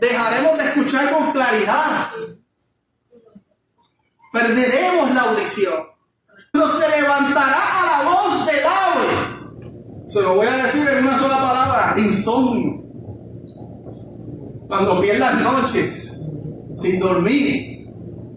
Dejaremos 0.00 0.58
de 0.58 0.64
escuchar 0.64 1.12
con 1.12 1.30
claridad. 1.30 2.10
Perderemos 4.32 5.14
la 5.14 5.20
audición. 5.22 5.90
Pero 6.50 6.76
se 6.76 6.88
levantará 6.88 7.62
a 7.62 8.02
la 8.02 8.10
voz 8.10 8.46
del 8.46 8.66
ave 8.66 9.27
se 10.08 10.22
lo 10.22 10.36
voy 10.36 10.46
a 10.46 10.56
decir 10.64 10.88
en 10.88 11.04
una 11.04 11.18
sola 11.18 11.36
palabra, 11.36 11.94
insomnio. 11.98 12.82
Cuando 14.66 15.00
pierdas 15.00 15.40
noches 15.42 16.22
sin 16.78 17.00
dormir, 17.00 17.86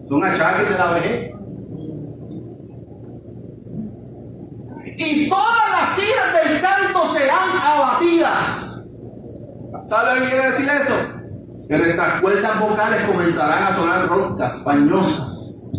son 0.04 0.24
achaques 0.24 0.68
de 0.68 0.78
la 0.78 0.92
vejez. 0.92 1.32
Y 4.98 5.28
todas 5.28 5.70
las 5.70 5.98
hijas 5.98 6.44
del 6.44 6.60
canto 6.60 7.06
serán 7.06 7.48
abatidas. 7.64 8.98
¿Sabe 9.86 10.14
lo 10.14 10.22
que 10.22 10.30
quiere 10.30 10.50
decir 10.50 10.68
eso? 10.68 10.94
Que 11.68 11.78
nuestras 11.78 12.20
cuerdas 12.20 12.60
vocales 12.60 13.02
comenzarán 13.06 13.62
a 13.64 13.72
sonar 13.74 14.08
roncas, 14.08 14.54
pañosas. 14.64 15.70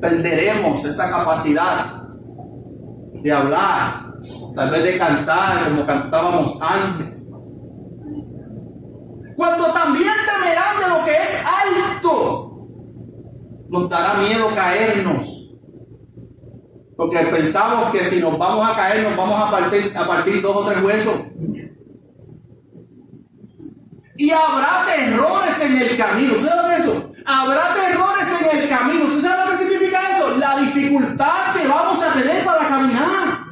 Perderemos 0.00 0.84
esa 0.84 1.10
capacidad 1.10 2.02
de 3.22 3.32
hablar, 3.32 4.11
tal 4.54 4.70
vez 4.70 4.84
de 4.84 4.98
cantar 4.98 5.64
como 5.64 5.86
cantábamos 5.86 6.60
antes. 6.60 7.30
Cuando 9.36 9.64
también 9.72 10.12
temerán 10.26 10.80
de 10.80 10.88
lo 10.88 11.04
que 11.04 11.12
es 11.12 11.44
alto, 11.44 12.68
nos 13.68 13.88
dará 13.88 14.14
miedo 14.14 14.48
caernos. 14.54 15.42
Porque 16.96 17.18
pensamos 17.18 17.90
que 17.90 18.04
si 18.04 18.20
nos 18.20 18.38
vamos 18.38 18.68
a 18.68 18.76
caer, 18.76 19.02
nos 19.02 19.16
vamos 19.16 19.40
a 19.40 19.50
partir, 19.50 19.96
a 19.96 20.06
partir 20.06 20.42
dos 20.42 20.56
o 20.56 20.64
tres 20.70 20.82
huesos. 20.84 21.14
Y 24.16 24.30
habrá 24.30 24.84
terrores 24.86 25.60
en 25.62 25.76
el 25.78 25.96
camino. 25.96 26.34
¿Usted 26.34 26.48
sabe 26.48 26.76
eso? 26.76 27.12
Habrá 27.24 27.74
terrores 27.74 28.28
en 28.40 28.58
el 28.60 28.68
camino. 28.68 29.04
¿Usted 29.06 29.28
sabe 29.28 29.44
lo 29.44 29.50
que 29.50 29.64
significa 29.64 29.98
eso? 30.16 30.36
La 30.38 30.58
dificultad 30.58 31.54
que 31.60 31.66
vamos 31.66 32.02
a 32.02 32.12
tener 32.12 32.44
para 32.44 32.68
caminar 32.68 33.42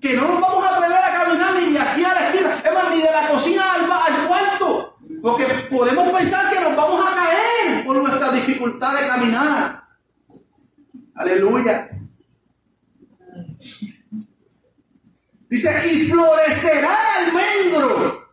que 0.00 0.14
no 0.14 0.28
nos 0.28 0.40
vamos 0.40 0.64
a 0.64 0.76
atrever 0.76 1.02
a 1.02 1.24
caminar 1.24 1.54
ni 1.54 1.72
de 1.72 1.78
aquí 1.80 2.04
a 2.04 2.14
la 2.14 2.28
esquina, 2.28 2.62
es 2.64 2.72
más, 2.72 2.90
ni 2.94 3.02
de 3.02 3.10
la 3.10 3.28
cocina 3.28 3.74
al, 3.74 3.90
al 3.90 4.28
cuarto, 4.28 4.98
porque 5.20 5.44
podemos 5.68 6.12
pensar 6.12 6.52
que 6.52 6.60
nos 6.60 6.76
vamos 6.76 7.00
a 7.04 7.14
caer 7.14 7.84
por 7.84 7.96
nuestra 7.96 8.30
dificultad 8.30 8.94
de 8.94 9.08
caminar. 9.08 9.82
Aleluya. 11.16 11.90
Dice, 15.48 15.70
y 15.92 16.08
florecerá 16.08 16.96
el 17.18 17.26
almendro. 17.28 18.26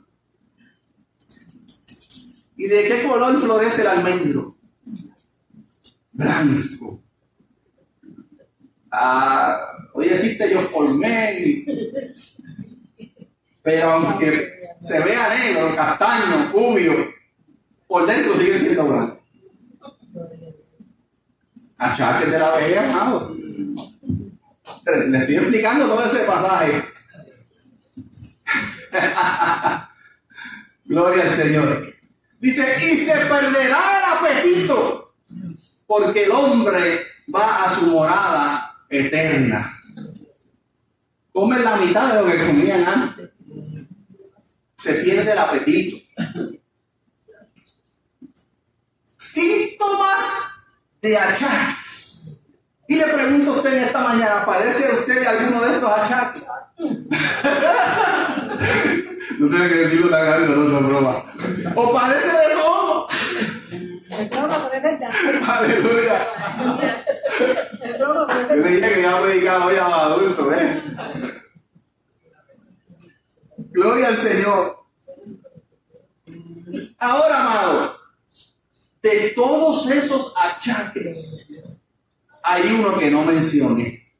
¿Y 2.58 2.68
de 2.68 2.84
qué 2.84 3.08
color 3.08 3.42
florece 3.42 3.82
el 3.82 3.88
almendro? 3.88 4.58
Blanco. 6.12 7.02
Ah, 8.92 9.74
hoy 9.94 10.06
existe 10.06 10.52
yo 10.52 10.62
formé, 10.62 11.66
pero 13.74 13.92
aunque 13.94 14.78
se 14.82 15.04
vea 15.04 15.34
negro, 15.34 15.76
castaño, 15.76 16.52
rubio, 16.54 17.12
por 17.88 18.06
dentro 18.06 18.38
sigue 18.38 18.56
siendo 18.56 18.86
blanco. 18.86 19.20
Achaques 21.80 22.32
de 22.32 22.38
la 22.38 22.52
vejez, 22.52 22.78
amado. 22.78 23.36
Le 24.86 25.18
estoy 25.18 25.36
explicando 25.38 25.88
todo 25.88 26.06
ese 26.06 26.20
pasaje. 26.20 26.84
Gloria 30.86 31.24
al 31.24 31.32
Señor. 31.32 31.94
Dice, 32.40 32.78
y 32.80 32.98
se 32.98 33.14
perderá 33.14 33.80
el 33.98 34.06
apetito, 34.20 35.16
porque 35.88 36.26
el 36.26 36.32
hombre 36.32 37.08
va 37.34 37.64
a 37.64 37.70
su 37.72 37.88
morada 37.88 38.72
eterna. 38.88 39.80
Comen 41.32 41.64
la 41.64 41.78
mitad 41.78 42.14
de 42.14 42.22
lo 42.22 42.28
que 42.28 42.46
comían 42.46 42.84
antes. 42.88 43.23
Se 44.84 44.94
pierde 44.96 45.32
el 45.32 45.38
apetito. 45.38 45.98
Síntomas 49.18 50.66
de 51.02 51.18
achaques. 51.18 52.42
Y 52.90 52.96
le 52.98 53.06
pregunto 53.06 53.54
a 53.54 53.56
usted 53.56 53.78
en 53.78 53.84
esta 53.86 54.00
mañana, 54.00 54.46
¿padece 54.46 54.92
usted 54.92 55.22
de 55.22 55.28
alguno 55.28 55.62
de 55.62 55.76
estos 55.76 55.90
achaques? 55.90 56.44
no 59.40 59.50
tiene 59.50 59.70
que 59.70 59.76
decirlo 59.76 60.10
tan 60.10 60.28
alto, 60.28 60.54
no 60.54 60.70
son 60.70 60.90
bromas. 60.90 61.24
¿O 61.76 61.94
padece 61.94 62.28
de 62.28 62.56
todo? 62.56 63.08
Es 64.10 64.30
broma, 64.30 64.58
pero 64.70 64.76
es 64.76 64.84
verdad. 64.84 65.12
Aleluya. 65.48 66.28
Es 67.82 67.98
broma, 68.00 68.28
pero 68.28 68.42
es 68.42 68.48
Yo 68.50 68.50
verdad. 68.50 68.66
le 68.66 68.70
dije 68.76 68.94
que 68.94 69.00
iba 69.00 69.18
a 69.18 69.22
predicar 69.22 69.62
hoy 69.62 69.76
a 69.78 69.84
los 69.86 69.94
adultos, 69.94 70.58
¿eh? 70.58 70.84
Gloria 73.74 74.10
al 74.10 74.18
Señor. 74.18 74.86
Ahora, 77.00 77.42
amado, 77.42 77.98
de 79.02 79.30
todos 79.32 79.90
esos 79.90 80.34
achaques, 80.38 81.50
hay 82.44 82.62
uno 82.72 82.98
que 82.98 83.10
no 83.12 83.24
mencioné. 83.26 84.14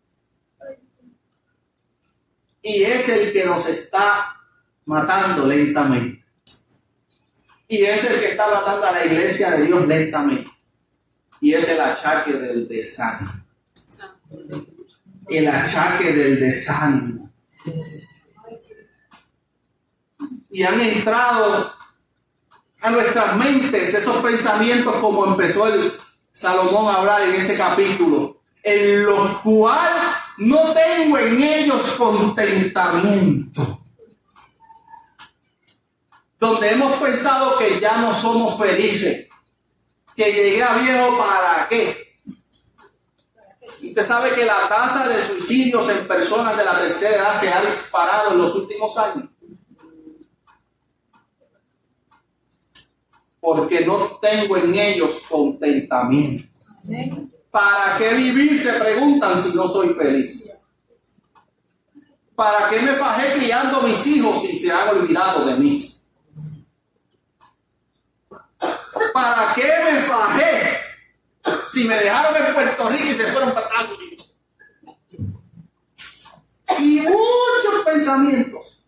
Y 2.62 2.84
es 2.84 3.08
el 3.10 3.32
que 3.32 3.46
nos 3.46 3.68
está 3.68 4.38
matando 4.86 5.46
lentamente. 5.46 6.26
Y 7.68 7.84
es 7.84 8.04
el 8.04 8.20
que 8.20 8.32
está 8.32 8.50
matando 8.50 8.88
a 8.88 8.92
la 8.92 9.06
iglesia 9.06 9.52
de 9.52 9.66
Dios 9.66 9.88
lentamente. 9.88 10.50
Y 11.42 11.54
es 11.54 11.70
el 11.70 11.80
achaque 11.80 12.34
del 12.34 12.68
desánimo 12.68 13.44
el 15.28 15.48
achaque 15.48 16.14
del 16.14 16.40
desánimo. 16.40 17.32
Y 20.54 20.62
han 20.62 20.80
entrado 20.80 21.74
a 22.80 22.90
nuestras 22.92 23.36
mentes 23.38 23.92
esos 23.92 24.18
pensamientos 24.18 24.96
como 24.98 25.26
empezó 25.26 25.66
el 25.66 25.92
Salomón 26.32 26.94
a 26.94 27.00
hablar 27.00 27.24
en 27.24 27.34
ese 27.34 27.58
capítulo, 27.58 28.40
en 28.62 29.04
los 29.04 29.40
cuales 29.40 30.14
no 30.38 30.72
tengo 30.74 31.18
en 31.18 31.42
ellos 31.42 31.82
contentamiento. 31.98 33.82
Donde 36.40 36.72
hemos 36.72 36.98
pensado 36.98 37.58
que 37.58 37.80
ya 37.80 37.98
no 37.98 38.14
somos 38.14 38.56
felices, 38.60 39.28
que 40.16 40.32
llegué 40.32 40.62
a 40.62 40.76
viejo 40.76 41.18
para 41.18 41.68
qué, 41.68 42.04
Usted 43.82 44.06
sabe 44.06 44.34
que 44.34 44.46
la 44.46 44.70
tasa 44.70 45.10
de 45.10 45.22
suicidios 45.22 45.90
en 45.90 46.08
personas 46.08 46.56
de 46.56 46.64
la 46.64 46.80
tercera 46.80 47.16
edad 47.16 47.40
se 47.42 47.52
ha 47.52 47.62
disparado 47.62 48.32
en 48.32 48.38
los 48.38 48.56
últimos 48.56 48.98
años. 48.98 49.33
Porque 53.44 53.86
no 53.86 53.98
tengo 54.22 54.56
en 54.56 54.74
ellos 54.74 55.24
contentamiento. 55.30 56.48
¿Para 57.52 57.98
qué 57.98 58.14
vivir? 58.14 58.58
Se 58.58 58.72
preguntan 58.80 59.38
si 59.38 59.54
no 59.54 59.68
soy 59.68 59.90
feliz. 59.90 60.66
¿Para 62.34 62.70
qué 62.70 62.80
me 62.80 62.94
fajé 62.94 63.34
criando 63.34 63.82
mis 63.82 64.08
hijos 64.08 64.42
si 64.42 64.58
se 64.58 64.72
han 64.72 64.88
olvidado 64.98 65.46
de 65.46 65.56
mí? 65.58 65.94
¿Para 69.14 69.54
qué 69.54 69.70
me 69.92 70.00
fajé 70.00 70.78
si 71.70 71.84
me 71.84 71.98
dejaron 71.98 72.42
en 72.42 72.54
Puerto 72.54 72.90
Rico 72.90 73.04
y 73.04 73.14
se 73.14 73.26
fueron 73.26 73.54
para 73.54 73.68
Estados 73.68 73.98
Unidos? 73.98 74.34
Y 76.80 77.02
muchos 77.02 77.84
pensamientos 77.86 78.88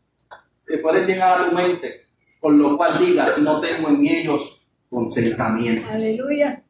que 0.66 0.78
pueden 0.78 1.06
llegar 1.06 1.42
a 1.42 1.50
tu 1.50 1.56
mente, 1.56 2.05
con 2.46 2.60
lo 2.60 2.78
cual 2.78 2.96
digas, 3.00 3.40
no 3.40 3.60
tengo 3.60 3.90
en 3.90 4.06
ellos 4.06 4.68
contentamiento. 4.88 5.90
Aleluya. 5.90 6.62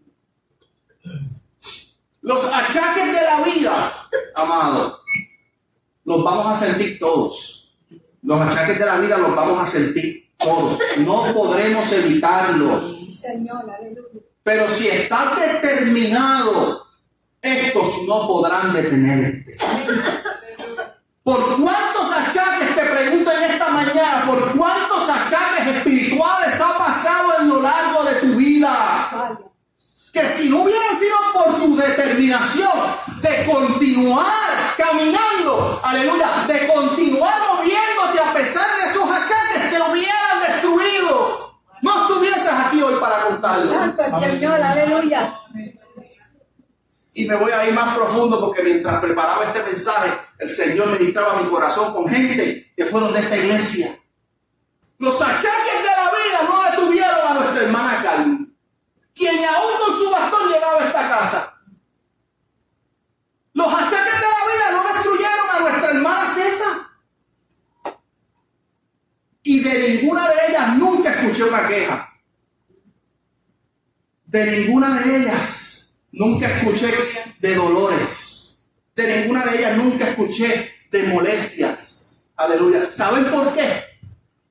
Los 2.22 2.46
achaques 2.46 3.08
de 3.08 3.22
la 3.22 3.44
vida, 3.44 3.74
amado, 4.36 5.02
los 6.06 6.24
vamos 6.24 6.48
a 6.48 6.66
sentir 6.66 6.98
todos. 6.98 7.78
Los 8.22 8.40
achaques 8.40 8.80
de 8.80 8.86
la 8.86 9.00
vida 9.00 9.18
los 9.18 9.36
vamos 9.36 9.68
a 9.68 9.68
sentir 9.70 10.32
todos. 10.38 10.80
No 11.00 11.34
podremos 11.34 11.92
evitarlos. 11.92 13.20
Señor, 13.20 13.70
aleluya. 13.70 14.22
Pero 14.44 14.70
si 14.70 14.88
estás 14.88 15.62
determinado, 15.62 16.88
estos 17.42 18.08
no 18.08 18.26
podrán 18.26 18.72
detenerte. 18.72 19.58
¿Por 21.26 21.40
cuántos 21.60 22.12
achaques, 22.12 22.76
te 22.76 22.82
pregunto 22.84 23.32
en 23.32 23.44
esta 23.50 23.68
mañana, 23.72 24.24
por 24.28 24.56
cuántos 24.56 25.10
achaques 25.10 25.76
espirituales 25.76 26.62
ha 26.62 26.78
pasado 26.78 27.34
en 27.42 27.50
lo 27.50 27.64
largo 27.64 28.04
de 28.04 28.14
tu 28.22 28.28
vida? 28.36 29.10
Vaya. 29.12 29.40
que 30.14 30.28
si 30.38 30.50
no 30.50 30.62
hubieran 30.62 31.00
sido 31.00 31.18
por 31.34 31.60
tu 31.60 31.75
determinación 31.88 32.72
de 33.22 33.46
continuar 33.46 34.26
caminando, 34.78 35.80
aleluya, 35.84 36.46
de 36.48 36.68
continuar 36.68 37.34
moviéndote 37.54 38.20
a 38.20 38.34
pesar 38.34 38.68
de 38.82 38.90
esos 38.92 39.10
achaques, 39.10 39.70
te 39.70 39.82
hubieran 39.82 40.40
destruido. 40.48 41.56
No 41.82 42.02
estuvieses 42.02 42.52
aquí 42.52 42.82
hoy 42.82 42.96
para 43.00 43.20
contarlo. 43.22 43.74
Santo 43.74 44.04
el 44.04 44.16
Señor, 44.16 44.62
aleluya. 44.62 45.40
Y 47.14 47.26
me 47.26 47.36
voy 47.36 47.52
a 47.52 47.66
ir 47.66 47.74
más 47.74 47.96
profundo 47.96 48.40
porque 48.42 48.62
mientras 48.62 49.00
preparaba 49.00 49.46
este 49.46 49.64
mensaje, 49.64 50.12
el 50.38 50.50
Señor 50.50 50.88
ministraba 51.00 51.42
mi 51.42 51.50
corazón 51.50 51.94
con 51.94 52.08
gente 52.10 52.74
que 52.76 52.86
fueron 52.86 53.14
de 53.14 53.20
esta 53.20 53.38
iglesia. 53.38 53.96
Los 54.98 55.22
achaques 55.22 55.82
de 55.82 55.88
la 55.88 56.12
vida 56.12 56.40
no 56.48 56.72
detuvieron 56.72 57.28
a 57.28 57.34
nuestra 57.36 57.64
hermana 57.64 58.02
Carmen, 58.04 58.58
quien 59.14 59.46
aún 59.46 59.72
con 59.80 59.98
su 59.98 60.12
bastón 60.12 60.52
llegaba 60.52 60.82
a 60.82 60.86
esta 60.86 61.10
casa. 61.10 61.55
Los 63.56 63.68
achaques 63.68 64.20
de 64.20 64.28
la 64.36 64.44
vida 64.52 64.72
no 64.74 64.94
destruyeron 64.94 65.50
a 65.50 65.60
nuestra 65.62 65.90
hermana 65.92 66.34
César. 66.34 67.94
Y 69.44 69.62
de 69.62 69.94
ninguna 69.94 70.28
de 70.28 70.36
ellas 70.50 70.78
nunca 70.78 71.14
escuché 71.14 71.44
una 71.46 71.66
queja. 71.66 72.20
De 74.26 74.46
ninguna 74.46 75.00
de 75.00 75.18
ellas 75.18 76.00
nunca 76.12 76.48
escuché 76.50 76.94
de 77.40 77.56
dolores. 77.56 78.68
De 78.94 79.22
ninguna 79.22 79.46
de 79.46 79.58
ellas 79.58 79.78
nunca 79.78 80.10
escuché 80.10 80.74
de 80.92 81.04
molestias. 81.14 82.32
Aleluya. 82.36 82.92
¿Saben 82.92 83.24
por 83.32 83.56
qué? 83.56 83.84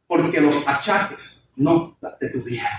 Porque 0.07 0.41
los 0.41 0.67
achaques 0.67 1.51
no 1.57 1.99
las 2.01 2.19
detuvieron. 2.19 2.71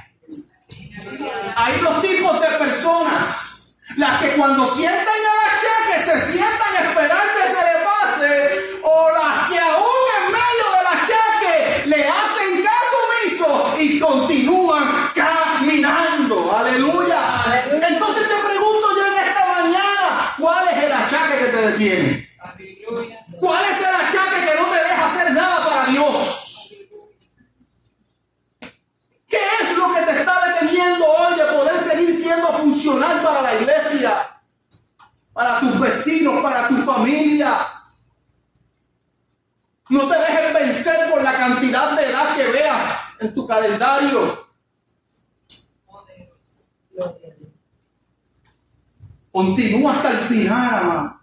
Hay 1.56 1.80
dos 1.82 2.02
tipos 2.02 2.41
de 2.41 2.47
personas. 2.58 3.55
Las 3.98 4.22
que 4.22 4.30
cuando 4.32 4.76
sienten 4.76 5.00
el 5.00 5.39
achaque 5.48 6.04
se 6.04 6.32
sientan 6.34 6.76
a 6.76 6.89
esperar 6.89 7.24
que 7.34 7.48
se 7.48 7.62
le 7.64 7.76
pase. 7.86 8.80
O 8.84 9.10
las 9.12 9.50
que 9.50 9.58
aún 9.58 10.04
en 10.18 10.32
medio 10.34 10.66
del 10.76 10.88
achaque 10.88 11.88
le 11.88 12.08
hacen 12.08 12.66
caso 12.66 12.96
omiso 13.08 13.76
y 13.80 14.00
continúan 14.00 14.84
caminando. 15.16 16.56
Aleluya. 16.58 17.43
Aleluya. 17.46 17.88
Entonces 17.88 18.28
te 18.28 18.48
pregunto 18.48 18.88
yo 18.98 19.08
en 19.08 19.28
esta 19.28 19.46
mañana, 19.62 20.34
¿cuál 20.39 20.68
es 20.68 20.84
el 20.84 20.91
achaque 20.91 21.38
que 21.39 21.46
te 21.46 21.62
detiene? 21.72 22.35
Continúa 49.36 49.92
hasta 49.92 50.12
el 50.12 50.18
final, 50.18 50.76
amado. 50.76 51.22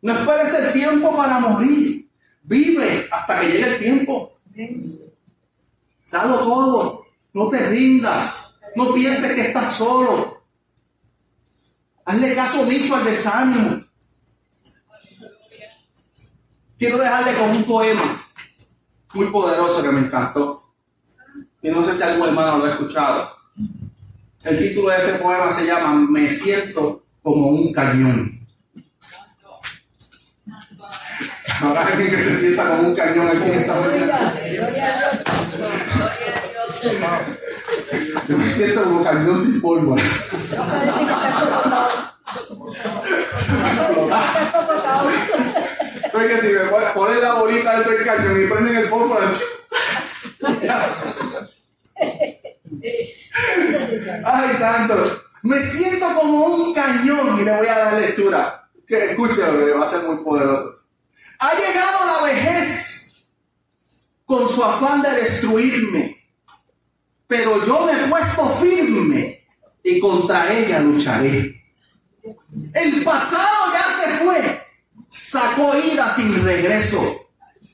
No 0.00 0.12
esperes 0.14 0.54
el 0.54 0.72
tiempo 0.72 1.14
para 1.14 1.40
morir. 1.40 2.10
Vive 2.42 3.06
hasta 3.12 3.38
que 3.38 3.48
llegue 3.48 3.74
el 3.74 3.78
tiempo. 3.78 4.38
Dalo 6.10 6.38
todo. 6.38 7.06
No 7.34 7.50
te 7.50 7.58
rindas. 7.68 8.60
No 8.74 8.94
pienses 8.94 9.34
que 9.34 9.48
estás 9.48 9.76
solo. 9.76 10.42
Hazle 12.06 12.34
caso 12.34 12.62
omiso 12.62 12.96
al 12.96 13.04
desánimo. 13.04 13.84
quiero 16.78 16.96
dejarle 16.96 17.34
con 17.34 17.50
un 17.50 17.64
poema 17.64 18.26
muy 19.12 19.26
poderoso 19.26 19.82
que 19.82 19.92
me 19.92 20.00
encantó. 20.00 20.72
Y 21.60 21.68
no 21.68 21.82
sé 21.82 21.94
si 21.94 22.02
algún 22.04 22.28
hermano 22.28 22.56
lo 22.56 22.64
ha 22.64 22.70
escuchado. 22.70 23.37
El 24.44 24.56
título 24.56 24.90
de 24.90 24.96
este 24.96 25.14
poema 25.14 25.50
se 25.50 25.66
llama 25.66 26.06
Me 26.10 26.30
siento 26.30 27.02
como 27.22 27.48
un 27.48 27.72
cañón. 27.72 28.46
Habrá 31.60 31.86
alguien 31.86 32.10
que 32.10 32.22
se 32.22 32.40
sienta 32.40 32.68
como 32.68 32.88
un 32.88 32.94
cañón 32.94 33.28
aquí 33.28 33.50
en 33.50 33.60
esta 33.60 33.74
mañana. 33.74 34.32
Yo 38.28 38.38
me 38.38 38.48
siento 38.48 38.84
como 38.84 39.02
cañón 39.02 39.42
sin 39.42 39.60
es 46.20 46.26
que 46.26 46.40
si 46.40 46.52
me 46.54 47.20
la 47.20 47.34
bolita 47.34 47.74
dentro 47.74 47.92
del 47.92 48.04
cañón 48.04 48.44
y 48.44 48.46
prenden 48.48 48.76
el. 48.76 49.57
Me 55.42 55.60
siento 55.60 56.06
como 56.14 56.46
un 56.46 56.74
cañón 56.74 57.40
y 57.40 57.44
le 57.44 57.56
voy 57.56 57.66
a 57.66 57.78
dar 57.78 57.94
lectura. 57.94 58.70
Que 58.86 59.10
escúchelo, 59.10 59.64
que 59.64 59.72
va 59.72 59.84
a 59.84 59.88
ser 59.88 60.02
muy 60.02 60.24
poderoso. 60.24 60.86
Ha 61.38 61.54
llegado 61.54 62.06
la 62.06 62.26
vejez 62.26 63.28
con 64.24 64.48
su 64.48 64.62
afán 64.62 65.02
de 65.02 65.10
destruirme. 65.10 66.16
Pero 67.26 67.64
yo 67.66 67.86
me 67.86 67.92
he 67.92 68.08
puesto 68.08 68.46
firme 68.56 69.46
y 69.82 70.00
contra 70.00 70.52
ella 70.52 70.80
lucharé. 70.80 71.62
El 72.74 73.04
pasado 73.04 73.72
ya 73.72 74.04
se 74.04 74.24
fue, 74.24 74.66
sacó 75.08 75.76
ida 75.78 76.14
sin 76.14 76.44
regreso. 76.44 77.00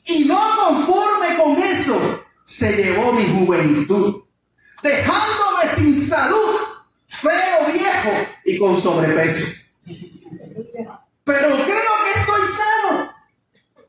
Y 0.05 0.25
no 0.27 0.39
conforme 0.65 1.37
con 1.43 1.63
eso, 1.63 2.25
se 2.45 2.73
llevó 2.73 3.13
mi 3.13 3.27
juventud, 3.27 4.24
dejándome 4.85 5.69
sin 5.75 6.09
salud, 6.09 6.61
feo 7.09 7.73
viejo 7.73 8.27
y 8.45 8.59
con 8.59 8.81
sobrepeso. 8.81 9.63
Pero 11.25 11.49
creo 11.49 11.65
que 11.65 12.21
estoy 12.21 12.41
sano. 12.47 13.11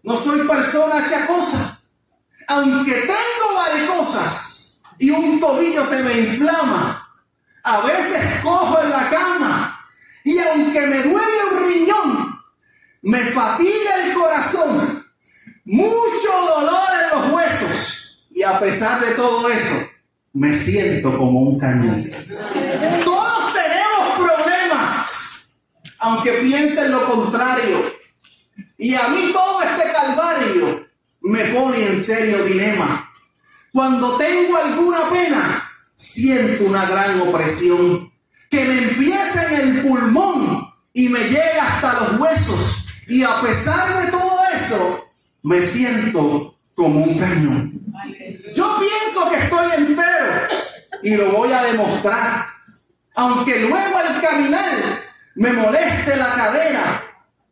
No 0.03 0.17
soy 0.17 0.47
persona 0.47 1.05
chacosa. 1.09 1.81
Aunque 2.47 2.93
tengo 2.93 3.55
varicosas 3.55 4.79
y 4.97 5.09
un 5.09 5.39
tobillo 5.39 5.85
se 5.85 6.01
me 6.03 6.19
inflama, 6.19 7.05
a 7.63 7.81
veces 7.81 8.41
cojo 8.41 8.79
en 8.81 8.89
la 8.91 9.09
cama 9.09 9.89
y 10.23 10.37
aunque 10.39 10.81
me 10.81 11.03
duele 11.03 11.37
un 11.51 11.67
riñón, 11.67 12.41
me 13.01 13.19
fatiga 13.19 14.05
el 14.05 14.13
corazón, 14.13 15.05
mucho 15.65 16.31
dolor 16.55 16.89
en 17.03 17.19
los 17.19 17.33
huesos 17.33 18.27
y 18.29 18.43
a 18.43 18.59
pesar 18.59 19.03
de 19.03 19.15
todo 19.15 19.49
eso, 19.49 19.94
me 20.35 20.53
siento 20.53 21.17
como 21.17 21.39
un 21.39 21.57
cañón. 21.57 22.09
Todos 23.05 23.53
tenemos 23.53 24.17
problemas, 24.17 25.47
aunque 25.97 26.31
piensen 26.43 26.91
lo 26.91 27.09
contrario. 27.09 27.95
Y 28.77 28.95
a 28.95 29.07
mí 29.07 29.31
todo 29.31 29.61
este 29.61 29.93
calvario 29.93 30.87
me 31.21 31.45
pone 31.45 31.87
en 31.87 31.95
serio 31.95 32.43
dilema. 32.43 33.09
Cuando 33.71 34.17
tengo 34.17 34.57
alguna 34.57 35.09
pena, 35.09 35.71
siento 35.95 36.65
una 36.65 36.85
gran 36.85 37.21
opresión 37.21 38.11
que 38.51 38.65
me 38.65 38.77
empieza 38.89 39.53
en 39.53 39.61
el 39.61 39.81
pulmón 39.83 40.67
y 40.91 41.07
me 41.07 41.19
llega 41.29 41.65
hasta 41.65 41.93
los 42.01 42.19
huesos. 42.19 42.87
Y 43.07 43.23
a 43.23 43.39
pesar 43.41 44.03
de 44.03 44.11
todo 44.11 44.39
eso, 44.53 45.05
me 45.43 45.61
siento 45.61 46.57
como 46.75 47.05
un 47.05 47.17
cañón. 47.17 47.85
Yo 48.53 48.77
pienso 48.79 49.29
que 49.29 49.37
estoy 49.37 49.65
entero 49.77 50.04
y 51.05 51.15
lo 51.15 51.31
voy 51.31 51.53
a 51.53 51.63
demostrar. 51.65 52.45
Aunque 53.13 53.59
luego 53.59 53.97
al 53.97 54.21
caminar 54.21 54.73
me 55.35 55.53
moleste 55.53 56.17
la 56.17 56.33
cadera, 56.35 57.03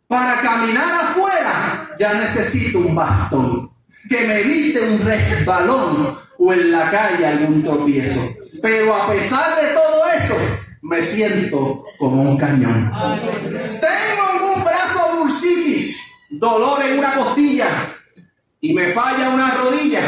para 0.07 0.41
caminar 0.41 0.91
afuera 0.91 1.89
ya 1.99 2.15
necesito 2.15 2.79
un 2.79 2.95
bastón 2.95 3.71
que 4.09 4.27
me 4.27 4.39
evite 4.39 4.81
un 4.81 5.05
resbalón 5.05 6.19
o 6.39 6.53
en 6.53 6.71
la 6.71 6.89
calle 6.89 7.27
algún 7.27 7.63
tropiezo. 7.63 8.21
Pero 8.61 8.95
a 8.95 9.07
pesar 9.07 9.61
de 9.61 9.67
todo 9.69 10.03
eso, 10.17 10.35
me 10.81 11.03
siento 11.03 11.85
como 11.99 12.23
un 12.23 12.37
cañón. 12.37 12.91
Tengo 12.91 14.23
en 14.35 14.57
un 14.57 14.63
brazo 14.63 15.19
bursitis, 15.19 16.07
dolor 16.31 16.83
en 16.83 16.97
una 16.97 17.13
costilla 17.13 17.67
y 18.59 18.73
me 18.73 18.87
falla 18.87 19.29
una 19.29 19.51
rodilla 19.51 20.01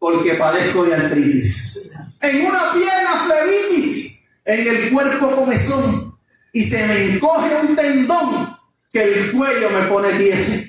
porque 0.00 0.34
padezco 0.34 0.84
de 0.84 0.96
artritis. 0.96 1.91
En 2.22 2.46
una 2.46 2.72
pierna 2.72 3.26
flebitis, 3.26 4.28
en 4.44 4.66
el 4.66 4.92
cuerpo 4.92 5.36
comezón 5.36 6.18
y 6.52 6.64
se 6.64 6.86
me 6.86 7.14
encoge 7.14 7.54
un 7.62 7.76
tendón 7.76 8.58
que 8.92 9.02
el 9.02 9.32
cuello 9.32 9.70
me 9.70 9.86
pone 9.86 10.12
tieso. 10.12 10.62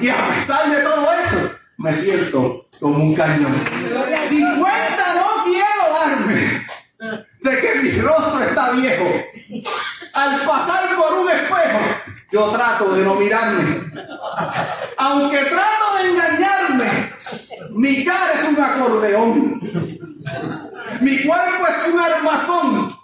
Y 0.00 0.08
a 0.08 0.28
pesar 0.34 0.70
de 0.70 0.82
todo 0.82 1.12
eso, 1.12 1.52
me 1.78 1.92
siento 1.92 2.68
como 2.78 2.98
un 2.98 3.14
cañón. 3.14 3.54
Si 4.28 4.40
cuenta 4.40 5.14
no 5.14 5.44
quiero 5.44 5.82
darme 6.00 6.66
de 7.40 7.60
que 7.60 7.74
mi 7.82 8.00
rostro 8.00 8.44
está 8.44 8.72
viejo. 8.72 9.06
Al 10.12 10.40
pasar 10.42 10.96
por 10.96 11.18
un 11.20 11.30
espejo, 11.30 11.80
yo 12.30 12.50
trato 12.50 12.94
de 12.94 13.04
no 13.04 13.14
mirarme. 13.14 13.92
Aunque 14.98 15.38
trato 15.38 15.96
de 15.96 16.10
engañarme, 16.10 17.12
mi 17.70 18.04
cara 18.04 18.32
es 18.34 18.48
un 18.48 18.62
acordeón. 18.62 19.60
Mi 21.00 21.18
cuerpo 21.24 21.66
es 21.68 21.92
un 21.92 21.98
armazón. 21.98 22.96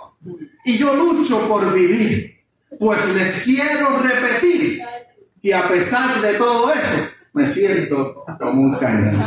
Yo 0.79 0.95
lucho 0.95 1.49
por 1.49 1.75
vivir. 1.75 2.39
Pues 2.79 3.15
les 3.15 3.43
quiero 3.43 4.01
repetir 4.01 4.81
que 5.43 5.55
a 5.55 5.67
pesar 5.67 6.21
de 6.21 6.35
todo 6.35 6.73
eso, 6.73 7.09
me 7.33 7.49
siento 7.49 8.25
como 8.39 8.63
un 8.63 8.79
cañón. 8.79 9.21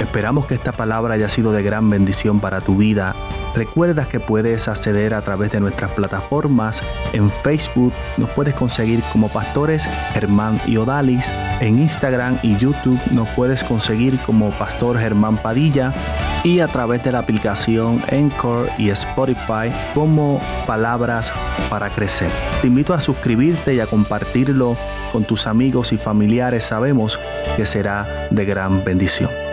Esperamos 0.00 0.46
que 0.46 0.54
esta 0.54 0.72
palabra 0.72 1.14
haya 1.14 1.28
sido 1.30 1.52
de 1.52 1.62
gran 1.62 1.88
bendición 1.88 2.40
para 2.40 2.60
tu 2.60 2.76
vida. 2.76 3.14
Recuerda 3.54 4.08
que 4.08 4.18
puedes 4.18 4.66
acceder 4.66 5.12
a 5.12 5.20
través 5.20 5.52
de 5.52 5.60
nuestras 5.60 5.90
plataformas. 5.92 6.82
En 7.12 7.30
Facebook 7.30 7.92
nos 8.16 8.30
puedes 8.30 8.54
conseguir 8.54 9.02
como 9.12 9.28
Pastores 9.28 9.84
Germán 10.14 10.60
y 10.66 10.78
Odalis. 10.78 11.30
En 11.60 11.78
Instagram 11.78 12.38
y 12.42 12.56
YouTube 12.56 12.98
nos 13.10 13.28
puedes 13.30 13.62
conseguir 13.62 14.18
como 14.20 14.50
Pastor 14.52 14.98
Germán 14.98 15.36
Padilla. 15.36 15.92
Y 16.44 16.60
a 16.60 16.66
través 16.66 17.04
de 17.04 17.12
la 17.12 17.20
aplicación 17.20 18.02
Encore 18.08 18.68
y 18.78 18.88
Spotify 18.90 19.70
como 19.94 20.40
Palabras 20.66 21.32
para 21.68 21.90
Crecer. 21.90 22.30
Te 22.60 22.66
invito 22.66 22.94
a 22.94 23.00
suscribirte 23.00 23.74
y 23.74 23.80
a 23.80 23.86
compartirlo 23.86 24.76
con 25.12 25.24
tus 25.24 25.46
amigos 25.46 25.92
y 25.92 25.98
familiares. 25.98 26.64
Sabemos 26.64 27.18
que 27.56 27.66
será 27.66 28.28
de 28.30 28.44
gran 28.44 28.82
bendición. 28.82 29.51